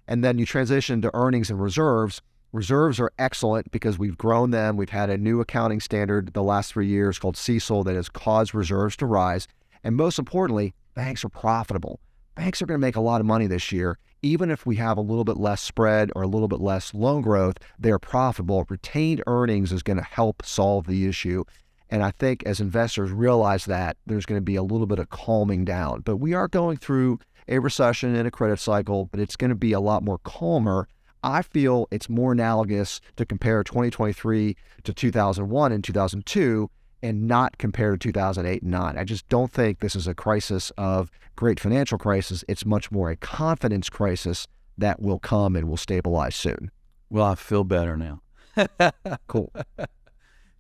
and 0.09 0.25
then 0.25 0.39
you 0.39 0.47
transition 0.47 1.03
to 1.03 1.11
earnings 1.13 1.51
and 1.51 1.61
reserves. 1.61 2.23
Reserves 2.53 3.01
are 3.01 3.11
excellent 3.19 3.71
because 3.71 3.99
we've 3.99 4.19
grown 4.19 4.51
them. 4.51 4.77
We've 4.77 4.91
had 4.91 5.09
a 5.09 5.17
new 5.17 5.41
accounting 5.41 5.81
standard 5.81 6.35
the 6.35 6.43
last 6.43 6.71
three 6.71 6.87
years 6.87 7.19
called 7.19 7.37
CECL 7.37 7.87
that 7.87 7.95
has 7.95 8.11
caused 8.11 8.55
reserves 8.55 8.95
to 8.99 9.07
rise. 9.07 9.49
And 9.83 9.97
most 9.97 10.19
importantly, 10.19 10.75
banks 10.95 11.25
are 11.25 11.31
profitable. 11.31 11.99
Banks 12.35 12.61
are 12.61 12.67
going 12.67 12.79
to 12.79 12.87
make 12.87 12.97
a 12.97 13.01
lot 13.01 13.23
of 13.23 13.27
money 13.27 13.47
this 13.47 13.73
year. 13.73 13.99
Even 14.21 14.51
if 14.51 14.67
we 14.67 14.77
have 14.77 14.99
a 14.99 15.03
little 15.03 15.25
bit 15.25 15.39
less 15.39 15.63
spread 15.63 16.11
or 16.15 16.21
a 16.21 16.27
little 16.27 16.47
bit 16.47 16.61
less 16.61 16.93
loan 16.93 17.23
growth, 17.23 17.57
they're 17.79 17.99
profitable. 17.99 18.67
Retained 18.69 19.23
earnings 19.27 19.73
is 19.73 19.83
going 19.83 19.97
to 19.97 20.05
help 20.05 20.45
solve 20.45 20.87
the 20.87 21.09
issue. 21.09 21.45
And 21.89 22.03
I 22.03 22.11
think 22.11 22.43
as 22.45 22.61
investors 22.61 23.13
realize 23.13 23.65
that, 23.65 23.97
there's 24.07 24.27
going 24.27 24.39
to 24.41 24.45
be 24.45 24.57
a 24.57 24.63
little 24.63 24.87
bit 24.87 24.99
of 24.99 25.09
calming 25.09 25.65
down. 25.65 26.03
But 26.03 26.19
we 26.19 26.35
are 26.35 26.49
going 26.49 26.77
through 26.77 27.19
a 27.49 27.61
recession 27.61 28.15
and 28.15 28.29
a 28.29 28.31
credit 28.31 28.59
cycle, 28.59 29.07
but 29.11 29.21
it's 29.21 29.37
going 29.37 29.49
to 29.49 29.57
be 29.57 29.73
a 29.73 29.81
lot 29.81 30.03
more 30.03 30.19
calmer. 30.19 30.87
I 31.23 31.43
feel 31.43 31.89
it's 31.91 32.09
more 32.09 32.33
analogous 32.33 33.01
to 33.17 33.25
compare 33.25 33.63
2023 33.63 34.57
to 34.85 34.93
2001 34.93 35.73
and 35.73 35.85
2002 35.85 36.71
and 37.03 37.27
not 37.27 37.59
compare 37.59 37.93
to 37.93 37.99
2008 37.99 38.63
and 38.63 38.71
9. 38.71 38.99
I 38.99 39.05
just 39.05 39.29
don't 39.29 39.51
think 39.51 39.81
this 39.81 39.97
is 39.97 40.07
a 40.07 40.15
crisis 40.15 40.71
of 40.79 41.11
great 41.37 41.59
financial 41.59 41.99
crisis. 41.99 42.45
It's 42.49 42.65
much 42.65 42.91
more 42.91 43.11
a 43.11 43.17
confidence 43.17 43.89
crisis 43.89 44.47
that 44.79 45.01
will 45.01 45.19
come 45.19 45.57
and 45.57 45.69
will 45.69 45.77
stabilize 45.77 46.37
soon. 46.37 46.71
Well, 47.11 47.27
I 47.27 47.35
feel 47.35 47.65
better 47.65 47.97
now. 47.97 48.23
cool. 49.27 49.53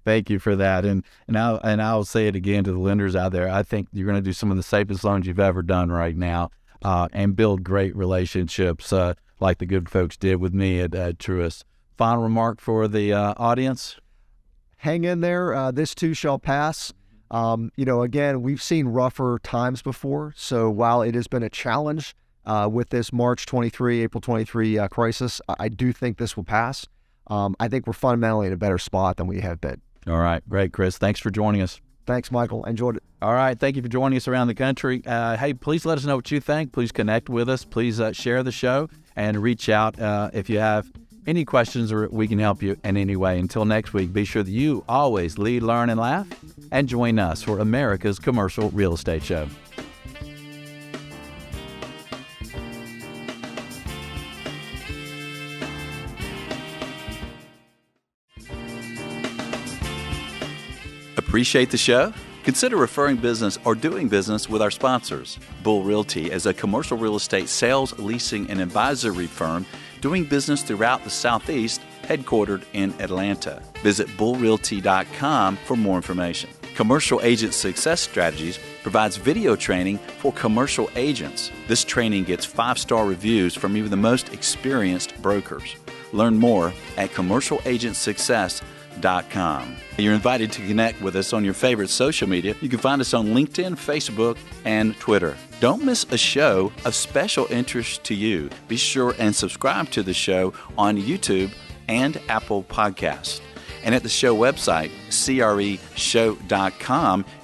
Thank 0.05 0.31
you 0.31 0.39
for 0.39 0.57
that. 0.57 0.85
And 0.85 1.05
and 1.29 1.39
I 1.39 1.55
and 1.63 1.81
I'll 1.81 2.05
say 2.05 2.27
it 2.27 2.35
again 2.35 2.65
to 2.65 2.73
the 2.73 2.79
lenders 2.79 3.15
out 3.15 3.33
there. 3.33 3.49
I 3.49 3.63
think 3.63 3.89
you're 3.93 4.07
going 4.07 4.17
to 4.17 4.23
do 4.23 4.33
some 4.33 4.51
of 4.51 4.57
the 4.57 4.63
safest 4.63 5.05
loans 5.05 5.27
you've 5.27 5.39
ever 5.39 5.63
done 5.63 5.91
right 5.93 6.17
now 6.17 6.51
uh, 6.83 7.09
and 7.13 7.37
build 7.37 7.63
great 7.63 7.95
relationships 7.95 8.93
uh, 8.93 9.15
like 9.43 9.59
the 9.59 9.67
good 9.67 9.91
folks 9.91 10.17
did 10.17 10.37
with 10.37 10.55
me 10.55 10.81
at, 10.81 10.95
at 10.95 11.19
Truist. 11.19 11.65
Final 11.99 12.23
remark 12.23 12.61
for 12.61 12.89
the 12.89 13.13
uh, 13.13 13.35
audience? 13.37 13.99
Hang 14.79 15.05
in 15.05 15.21
there. 15.21 15.55
Uh, 15.55 15.71
this 15.71 15.95
too 15.95 16.15
shall 16.15 16.39
pass. 16.39 16.93
Um, 17.31 17.71
you 17.77 17.85
know, 17.85 18.03
again, 18.03 18.43
we've 18.43 18.63
seen 18.63 18.89
rougher 18.89 19.39
times 19.43 19.83
before. 19.83 20.33
So 20.37 20.71
while 20.71 21.03
it 21.03 21.15
has 21.15 21.27
been 21.27 21.43
a 21.43 21.51
challenge 21.51 22.15
uh, 22.45 22.69
with 22.73 22.91
this 22.91 23.13
March 23.13 23.47
23, 23.47 24.03
April 24.03 24.21
23 24.21 24.79
uh, 24.79 24.89
crisis, 24.89 25.41
I 25.59 25.69
do 25.69 25.93
think 25.93 26.19
this 26.19 26.37
will 26.37 26.45
pass. 26.45 26.87
Um, 27.29 27.55
I 27.61 27.69
think 27.69 27.87
we're 27.87 27.93
fundamentally 27.93 28.49
in 28.49 28.53
a 28.53 28.57
better 28.57 28.79
spot 28.79 29.17
than 29.17 29.27
we 29.27 29.41
have 29.41 29.61
been. 29.61 29.81
All 30.07 30.19
right. 30.19 30.47
Great, 30.49 30.73
Chris. 30.73 30.99
Thanks 30.99 31.21
for 31.21 31.31
joining 31.31 31.63
us. 31.63 31.81
Thanks, 32.07 32.31
Michael. 32.31 32.65
Enjoyed 32.65 32.97
it. 32.97 33.03
All 33.21 33.33
right. 33.33 33.59
Thank 33.59 33.77
you 33.77 33.83
for 33.83 33.89
joining 33.89 34.17
us 34.17 34.27
around 34.27 34.49
the 34.49 34.55
country. 34.55 35.03
Uh, 35.07 35.37
hey, 35.37 35.55
please 35.55 35.85
let 35.85 35.99
us 35.99 36.05
know 36.05 36.17
what 36.17 36.31
you 36.31 36.41
think. 36.41 36.73
Please 36.73 36.91
connect 36.91 37.29
with 37.29 37.49
us. 37.49 37.65
Please 37.65 38.01
uh, 38.01 38.13
share 38.13 38.43
the 38.43 38.53
show 38.53 38.89
and 39.15 39.43
reach 39.43 39.69
out 39.69 40.01
uh, 40.01 40.31
if 40.33 40.51
you 40.51 40.59
have 40.59 40.91
any 41.27 41.45
questions 41.45 41.93
or 41.93 42.09
we 42.09 42.27
can 42.27 42.39
help 42.39 42.63
you 42.63 42.77
in 42.83 42.97
any 42.97 43.15
way. 43.15 43.39
Until 43.39 43.65
next 43.65 43.93
week, 43.93 44.13
be 44.13 44.25
sure 44.25 44.43
that 44.43 44.51
you 44.51 44.85
always 44.89 45.39
lead, 45.39 45.63
learn, 45.63 45.91
and 45.91 46.01
laugh 46.01 46.27
and 46.73 46.89
join 46.89 47.19
us 47.19 47.43
for 47.43 47.61
America's 47.61 48.19
Commercial 48.19 48.71
Real 48.71 48.95
Estate 48.95 49.23
Show. 49.23 49.49
Appreciate 61.33 61.71
the 61.71 61.79
show? 61.79 62.13
Consider 62.45 62.77
referring 62.77 63.17
business 63.17 63.59
or 63.65 63.75
doing 63.75 64.07
business 64.07 64.51
with 64.51 64.61
our 64.61 64.71
sponsors. 64.71 65.39
Bull 65.63 65.83
Realty 65.83 66.31
is 66.31 66.45
a 66.45 66.53
commercial 66.53 66.99
real 66.99 67.17
estate 67.17 67.49
sales, 67.49 67.99
leasing, 67.99 68.51
and 68.51 68.61
advisory 68.61 69.27
firm 69.27 69.65
doing 70.03 70.25
business 70.25 70.63
throughout 70.63 71.05
the 71.05 71.09
Southeast, 71.09 71.81
headquartered 72.03 72.65
in 72.75 72.93
Atlanta. 73.01 73.63
Visit 73.83 74.09
bullrealty.com 74.09 75.57
for 75.57 75.75
more 75.75 75.97
information. 75.97 76.51
Commercial 76.75 77.19
Agent 77.23 77.55
Success 77.55 78.03
Strategies 78.03 78.59
provides 78.83 79.17
video 79.17 79.57
training 79.57 79.97
for 80.19 80.35
commercial 80.35 80.91
agents. 80.97 81.51
This 81.67 81.83
training 81.83 82.25
gets 82.25 82.45
five 82.45 82.77
star 82.77 83.07
reviews 83.07 83.55
from 83.55 83.75
even 83.79 83.91
the 83.91 83.97
most 83.97 84.35
experienced 84.35 85.15
brokers. 85.23 85.77
Learn 86.13 86.37
more 86.37 86.75
at 86.99 87.09
commercialagentsuccess.com 87.13 88.69
you're 90.05 90.15
invited 90.15 90.53
to 90.53 90.67
connect 90.67 91.01
with 91.01 91.17
us 91.17 91.33
on 91.33 91.45
your 91.45 91.55
favorite 91.55 91.91
social 91.91 92.29
media. 92.29 92.55
You 92.61 92.69
can 92.69 92.79
find 92.79 93.01
us 93.01 93.15
on 93.15 93.29
LinkedIn, 93.29 93.73
Facebook, 93.77 94.37
and 94.65 94.97
Twitter. 94.99 95.37
Don't 95.61 95.85
miss 95.85 96.05
a 96.11 96.19
show 96.19 96.73
of 96.85 96.95
special 96.95 97.47
interest 97.51 98.05
to 98.05 98.15
you. 98.15 98.51
Be 98.69 98.77
sure 98.77 99.15
and 99.19 99.35
subscribe 99.35 99.91
to 99.91 100.03
the 100.03 100.15
show 100.15 100.53
on 100.77 100.97
YouTube 100.97 101.53
and 101.89 102.21
Apple 102.29 102.65
Podcasts. 102.65 103.41
And 103.85 103.95
at 103.95 104.03
the 104.03 104.09
show 104.09 104.37
website, 104.37 104.91
creshow.com, 105.09 106.45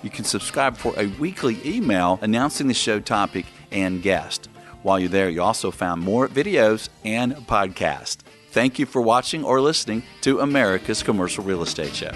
you 0.03 0.11
can 0.11 0.25
subscribe 0.25 0.77
for 0.77 0.95
a 0.97 1.07
weekly 1.19 1.59
email 1.65 2.19
announcing 2.23 2.69
the 2.69 2.75
show 2.75 3.01
topic 3.01 3.47
and 3.73 4.03
guest. 4.03 4.49
While 4.83 5.01
you're 5.01 5.09
there, 5.09 5.29
you 5.29 5.43
also 5.43 5.71
found 5.71 6.03
more 6.03 6.29
videos 6.29 6.89
and 7.05 7.35
podcasts. 7.35 8.19
Thank 8.51 8.79
you 8.79 8.87
for 8.87 9.03
watching 9.03 9.45
or 9.45 9.61
listening 9.61 10.03
to 10.23 10.41
America's 10.41 11.03
Commercial 11.03 11.45
Real 11.45 11.63
Estate 11.63 11.95
Show. 11.95 12.13